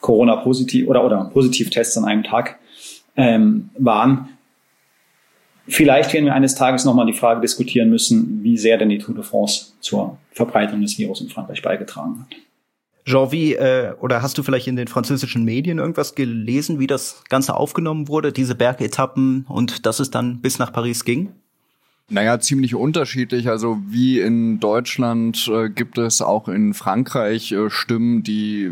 Corona-positiv 0.02 0.88
oder, 0.88 1.04
oder 1.04 1.30
Positivtests 1.34 1.98
an 1.98 2.06
einem 2.06 2.24
Tag 2.24 2.60
ähm, 3.16 3.70
waren. 3.78 4.30
Vielleicht 5.68 6.14
werden 6.14 6.26
wir 6.26 6.34
eines 6.34 6.56
Tages 6.56 6.86
nochmal 6.86 7.06
die 7.06 7.14
Frage 7.14 7.42
diskutieren 7.42 7.90
müssen, 7.90 8.42
wie 8.42 8.58
sehr 8.58 8.78
denn 8.78 8.90
die 8.90 9.00
Tour 9.00 9.16
de 9.16 9.24
France 9.24 9.74
zur 9.82 10.18
Verbreitung 10.32 10.82
des 10.82 10.98
Virus 10.98 11.22
in 11.22 11.30
Frankreich 11.30 11.62
beigetragen 11.62 12.20
hat. 12.22 12.38
Jean, 13.06 13.32
wie, 13.32 13.54
äh, 13.54 13.94
oder 14.02 14.22
hast 14.22 14.38
du 14.38 14.44
vielleicht 14.44 14.68
in 14.68 14.76
den 14.76 14.88
französischen 14.88 15.46
Medien 15.46 15.78
irgendwas 15.78 16.14
gelesen, 16.16 16.80
wie 16.80 16.88
das 16.88 17.24
Ganze 17.30 17.56
aufgenommen 17.56 18.10
wurde, 18.10 18.34
diese 18.34 18.54
Bergetappen 18.54 19.46
und 19.48 19.86
dass 19.86 20.00
es 20.00 20.12
dann 20.12 20.42
bis 20.42 20.60
nach 20.60 20.74
Paris 20.74 21.06
ging? 21.06 21.30
Naja, 22.10 22.40
ziemlich 22.40 22.74
unterschiedlich. 22.74 23.50
Also 23.50 23.80
wie 23.86 24.22
in 24.22 24.62
Deutschland 24.62 25.52
äh, 25.54 25.70
gibt 25.70 25.98
es 25.98 26.22
auch 26.22 26.48
in 26.48 26.74
Frankreich 26.74 27.52
äh, 27.52 27.70
Stimmen, 27.70 28.24
die, 28.24 28.72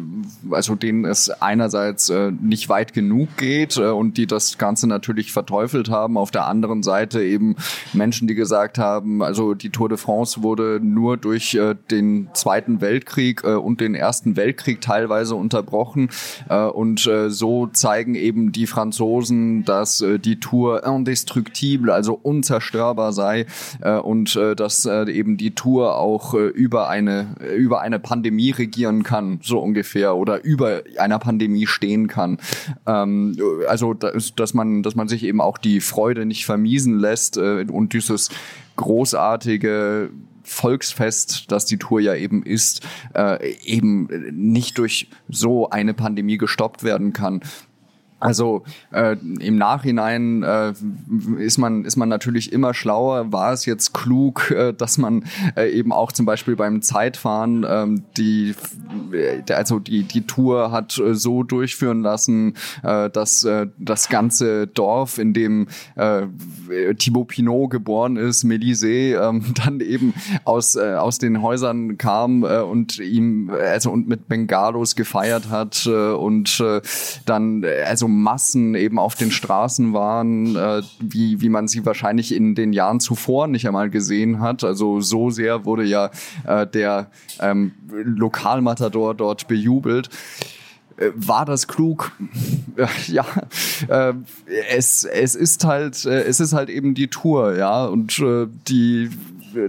also 0.51 0.75
denen 0.75 1.03
es 1.03 1.29
einerseits 1.29 2.09
äh, 2.09 2.31
nicht 2.31 2.69
weit 2.69 2.93
genug 2.93 3.35
geht 3.35 3.75
äh, 3.75 3.87
und 3.87 4.15
die 4.15 4.25
das 4.25 4.57
Ganze 4.57 4.87
natürlich 4.87 5.33
verteufelt 5.33 5.89
haben. 5.89 6.17
Auf 6.17 6.31
der 6.31 6.47
anderen 6.47 6.81
Seite 6.81 7.21
eben 7.23 7.57
Menschen, 7.91 8.29
die 8.29 8.35
gesagt 8.35 8.77
haben, 8.77 9.21
also 9.21 9.53
die 9.53 9.69
Tour 9.69 9.89
de 9.89 9.97
France 9.97 10.41
wurde 10.41 10.79
nur 10.81 11.17
durch 11.17 11.55
äh, 11.55 11.75
den 11.91 12.29
Zweiten 12.33 12.79
Weltkrieg 12.79 13.43
äh, 13.43 13.55
und 13.55 13.81
den 13.81 13.95
Ersten 13.95 14.37
Weltkrieg 14.37 14.79
teilweise 14.79 15.35
unterbrochen. 15.35 16.09
und 16.47 17.09
so 17.27 17.67
zeigen 17.67 18.15
eben 18.15 18.51
die 18.51 18.67
Franzosen, 18.67 19.65
dass 19.65 20.03
die 20.19 20.39
Tour 20.39 20.85
indestructible, 20.85 21.91
also 21.91 22.13
unzerstörbar 22.21 23.13
sei 23.13 23.24
sei 23.25 23.45
äh, 23.81 23.97
und 23.97 24.35
äh, 24.35 24.55
dass 24.55 24.85
äh, 24.85 25.11
eben 25.11 25.37
die 25.37 25.55
Tour 25.55 25.97
auch 25.97 26.33
äh, 26.33 26.47
über 26.47 26.89
eine 26.89 27.35
über 27.57 27.81
eine 27.81 27.99
Pandemie 27.99 28.51
regieren 28.51 29.03
kann, 29.03 29.39
so 29.41 29.59
ungefähr 29.59 30.15
oder 30.15 30.43
über 30.43 30.83
einer 30.97 31.19
Pandemie 31.19 31.65
stehen 31.65 32.07
kann. 32.07 32.37
Ähm, 32.85 33.37
also 33.67 33.93
dass, 33.93 34.35
dass 34.35 34.53
man 34.53 34.83
dass 34.83 34.95
man 34.95 35.07
sich 35.07 35.23
eben 35.23 35.41
auch 35.41 35.57
die 35.57 35.81
Freude 35.81 36.25
nicht 36.25 36.45
vermiesen 36.45 36.99
lässt 36.99 37.37
äh, 37.37 37.65
und 37.69 37.93
dieses 37.93 38.29
großartige 38.75 40.09
Volksfest, 40.45 41.51
das 41.51 41.65
die 41.65 41.77
Tour 41.77 41.99
ja 41.99 42.13
eben 42.13 42.43
ist, 42.43 42.81
äh, 43.15 43.53
eben 43.63 44.07
nicht 44.31 44.77
durch 44.77 45.09
so 45.27 45.69
eine 45.69 45.93
Pandemie 45.93 46.37
gestoppt 46.37 46.83
werden 46.83 47.13
kann. 47.13 47.41
Also 48.25 48.63
äh, 48.91 49.15
im 49.39 49.57
Nachhinein 49.57 50.41
äh, 50.43 50.73
ist 51.37 51.57
man 51.57 51.85
ist 51.85 51.95
man 51.95 52.09
natürlich 52.09 52.51
immer 52.51 52.73
schlauer. 52.73 53.31
War 53.31 53.53
es 53.53 53.65
jetzt 53.65 53.93
klug, 53.93 54.51
äh, 54.51 54.73
dass 54.73 54.97
man 54.97 55.25
äh, 55.55 55.69
eben 55.69 55.91
auch 55.91 56.11
zum 56.11 56.25
Beispiel 56.25 56.55
beim 56.55 56.81
Zeitfahren 56.81 57.65
ähm, 57.69 58.03
die 58.17 58.55
äh, 59.13 59.53
also 59.53 59.77
die 59.77 60.03
die 60.03 60.25
Tour 60.25 60.71
hat 60.71 60.97
äh, 60.97 61.13
so 61.13 61.43
durchführen 61.43 62.01
lassen, 62.01 62.53
dass 62.81 63.47
das 63.77 64.09
ganze 64.09 64.67
Dorf, 64.67 65.17
in 65.17 65.33
dem 65.33 65.67
Thibaut 66.97 67.27
Pinot 67.27 67.69
geboren 67.69 68.15
ist, 68.15 68.43
Mélisée, 68.43 69.13
äh, 69.13 69.41
dann 69.65 69.79
eben 69.81 70.13
aus 70.43 70.77
aus 70.77 71.19
den 71.19 71.41
Häusern 71.41 71.97
kam 71.97 72.43
und 72.43 72.99
ihm 72.99 73.49
also 73.49 73.91
und 73.91 74.07
mit 74.07 74.27
Bengalos 74.27 74.95
gefeiert 74.95 75.49
hat 75.49 75.85
und 75.87 76.63
dann 77.25 77.65
also 77.85 78.05
so 78.05 78.09
Massen 78.21 78.75
eben 78.75 78.99
auf 78.99 79.15
den 79.15 79.31
Straßen 79.31 79.93
waren, 79.93 80.55
äh, 80.55 80.81
wie, 80.99 81.41
wie 81.41 81.49
man 81.49 81.67
sie 81.67 81.85
wahrscheinlich 81.85 82.33
in 82.33 82.55
den 82.55 82.73
Jahren 82.73 82.99
zuvor 82.99 83.47
nicht 83.47 83.67
einmal 83.67 83.89
gesehen 83.89 84.39
hat. 84.39 84.63
Also 84.63 85.01
so 85.01 85.29
sehr 85.29 85.65
wurde 85.65 85.83
ja 85.83 86.11
äh, 86.45 86.67
der 86.67 87.07
ähm, 87.39 87.73
Lokalmatador 87.91 89.13
dort 89.13 89.47
bejubelt 89.47 90.09
äh, 90.97 91.11
war 91.15 91.45
das 91.45 91.67
klug? 91.67 92.11
ja, 93.07 93.25
äh, 93.87 94.13
es, 94.69 95.03
es 95.03 95.35
ist 95.35 95.65
halt, 95.65 96.05
äh, 96.05 96.23
es 96.23 96.39
ist 96.39 96.53
halt 96.53 96.69
eben 96.69 96.93
die 96.93 97.07
Tour, 97.07 97.55
ja, 97.55 97.85
und 97.85 98.17
die 98.69 99.09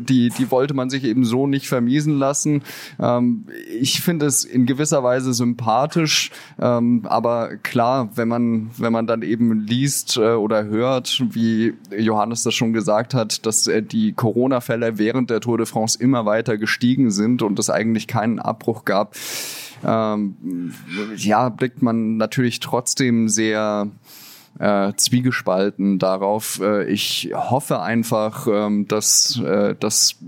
die, 0.01 0.31
die 0.31 0.51
wollte 0.51 0.75
man 0.75 0.91
sich 0.91 1.05
eben 1.05 1.25
so 1.25 1.47
nicht 1.47 1.69
vermiesen 1.69 2.19
lassen. 2.19 2.63
Ähm, 2.99 3.47
ich 3.81 4.01
finde 4.01 4.27
es 4.27 4.45
in 4.45 4.67
gewisser 4.67 5.03
Weise 5.03 5.35
sympathisch, 5.35 6.31
ähm, 6.61 7.03
aber 7.05 7.57
klar, 7.57 8.11
wenn 8.15 8.29
man, 8.29 8.71
wenn 8.77 8.93
man 8.93 9.07
dann 9.07 9.23
eben 9.23 9.61
liest 9.61 10.17
äh, 10.17 10.33
oder 10.33 10.65
hört, 10.65 11.23
wie 11.31 11.75
Johannes 11.97 12.43
das 12.43 12.55
schon 12.55 12.73
gesagt 12.73 13.15
hat, 13.15 13.47
dass 13.47 13.67
äh, 13.67 13.83
die 13.83 14.13
Corona-Fälle 14.13 14.99
während 14.99 15.31
der 15.31 15.41
Tour 15.41 15.59
de 15.59 15.67
France 15.67 15.99
immer 15.99 16.27
weiter 16.27 16.59
gestiegen 16.59 17.11
sind 17.11 17.43
und 17.43 17.59
es 17.59 17.71
eigentlich 17.71 18.07
keinen 18.07 18.39
Abbruch 18.39 18.85
gab, 18.85 19.15
ähm, 19.85 20.73
ja, 21.17 21.49
blickt 21.49 21.83
man 21.83 22.17
natürlich 22.17 22.61
trotzdem 22.61 23.29
sehr 23.29 23.89
äh, 24.59 24.93
zwiegespalten 24.97 25.99
darauf. 25.99 26.61
Äh, 26.61 26.85
ich 26.85 27.33
hoffe 27.35 27.81
einfach, 27.81 28.47
ähm, 28.51 28.87
dass 28.89 29.41
äh, 29.41 29.75
das 29.79 30.19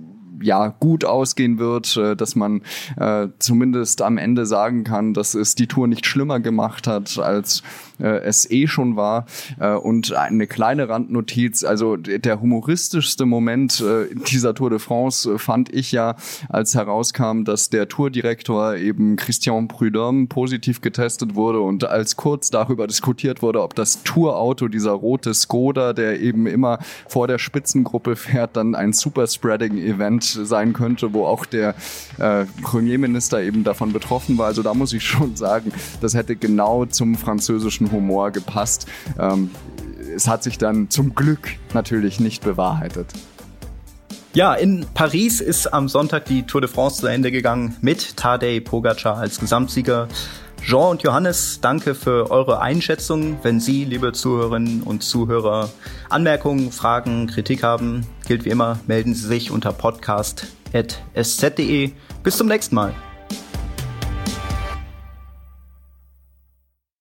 ja 0.42 0.68
gut 0.80 1.04
ausgehen 1.04 1.58
wird, 1.58 1.96
äh, 1.96 2.16
dass 2.16 2.36
man 2.36 2.62
äh, 2.96 3.28
zumindest 3.38 4.02
am 4.02 4.18
Ende 4.18 4.46
sagen 4.46 4.84
kann, 4.84 5.14
dass 5.14 5.34
es 5.34 5.54
die 5.54 5.66
Tour 5.66 5.86
nicht 5.88 6.06
schlimmer 6.06 6.40
gemacht 6.40 6.86
hat, 6.86 7.18
als 7.18 7.62
äh, 8.00 8.20
es 8.20 8.50
eh 8.50 8.66
schon 8.66 8.96
war. 8.96 9.26
Äh, 9.58 9.74
und 9.74 10.12
eine 10.12 10.46
kleine 10.46 10.88
Randnotiz, 10.88 11.64
also 11.64 11.96
der 11.96 12.40
humoristischste 12.40 13.26
Moment 13.26 13.80
äh, 13.80 14.14
dieser 14.30 14.54
Tour 14.54 14.70
de 14.70 14.78
France 14.78 15.32
äh, 15.32 15.38
fand 15.38 15.72
ich 15.72 15.92
ja, 15.92 16.16
als 16.48 16.74
herauskam, 16.74 17.44
dass 17.44 17.70
der 17.70 17.88
Tourdirektor 17.88 18.76
eben 18.76 19.16
Christian 19.16 19.68
Prudhomme 19.68 20.26
positiv 20.26 20.80
getestet 20.80 21.34
wurde 21.34 21.60
und 21.60 21.84
als 21.84 22.16
kurz 22.16 22.50
darüber 22.50 22.86
diskutiert 22.86 23.42
wurde, 23.42 23.62
ob 23.62 23.74
das 23.74 24.02
Tourauto, 24.02 24.68
dieser 24.68 24.92
rote 24.92 25.34
Skoda, 25.34 25.92
der 25.92 26.20
eben 26.20 26.46
immer 26.46 26.78
vor 27.08 27.28
der 27.28 27.38
Spitzengruppe 27.38 28.16
fährt, 28.16 28.56
dann 28.56 28.74
ein 28.74 28.92
Superspreading-Event 28.92 30.27
sein 30.32 30.72
könnte, 30.72 31.12
wo 31.12 31.26
auch 31.26 31.46
der 31.46 31.74
äh, 32.18 32.44
Premierminister 32.62 33.42
eben 33.42 33.64
davon 33.64 33.92
betroffen 33.92 34.38
war. 34.38 34.46
Also 34.46 34.62
da 34.62 34.74
muss 34.74 34.92
ich 34.92 35.04
schon 35.04 35.36
sagen, 35.36 35.72
das 36.00 36.14
hätte 36.14 36.36
genau 36.36 36.84
zum 36.86 37.14
französischen 37.14 37.90
Humor 37.92 38.30
gepasst. 38.30 38.86
Ähm, 39.18 39.50
es 40.14 40.26
hat 40.26 40.42
sich 40.42 40.58
dann 40.58 40.90
zum 40.90 41.14
Glück 41.14 41.48
natürlich 41.74 42.20
nicht 42.20 42.42
bewahrheitet. 42.42 43.06
Ja, 44.34 44.54
in 44.54 44.86
Paris 44.94 45.40
ist 45.40 45.66
am 45.68 45.88
Sonntag 45.88 46.26
die 46.26 46.44
Tour 46.44 46.60
de 46.60 46.68
France 46.68 47.00
zu 47.00 47.06
Ende 47.06 47.32
gegangen 47.32 47.76
mit 47.80 48.16
Tadej 48.16 48.60
Pogacar 48.60 49.16
als 49.16 49.40
Gesamtsieger. 49.40 50.06
Jean 50.62 50.90
und 50.90 51.02
Johannes, 51.02 51.60
danke 51.60 51.94
für 51.94 52.30
eure 52.30 52.60
Einschätzung. 52.60 53.38
Wenn 53.42 53.58
Sie, 53.58 53.84
liebe 53.84 54.12
Zuhörerinnen 54.12 54.82
und 54.82 55.02
Zuhörer, 55.02 55.70
Anmerkungen, 56.10 56.72
Fragen, 56.72 57.26
Kritik 57.26 57.62
haben, 57.62 58.06
gilt 58.28 58.44
wie 58.44 58.50
immer, 58.50 58.78
melden 58.86 59.14
Sie 59.14 59.26
sich 59.26 59.50
unter 59.50 59.72
podcast.sz.de. 59.72 61.92
Bis 62.22 62.36
zum 62.36 62.46
nächsten 62.46 62.74
Mal. 62.74 62.94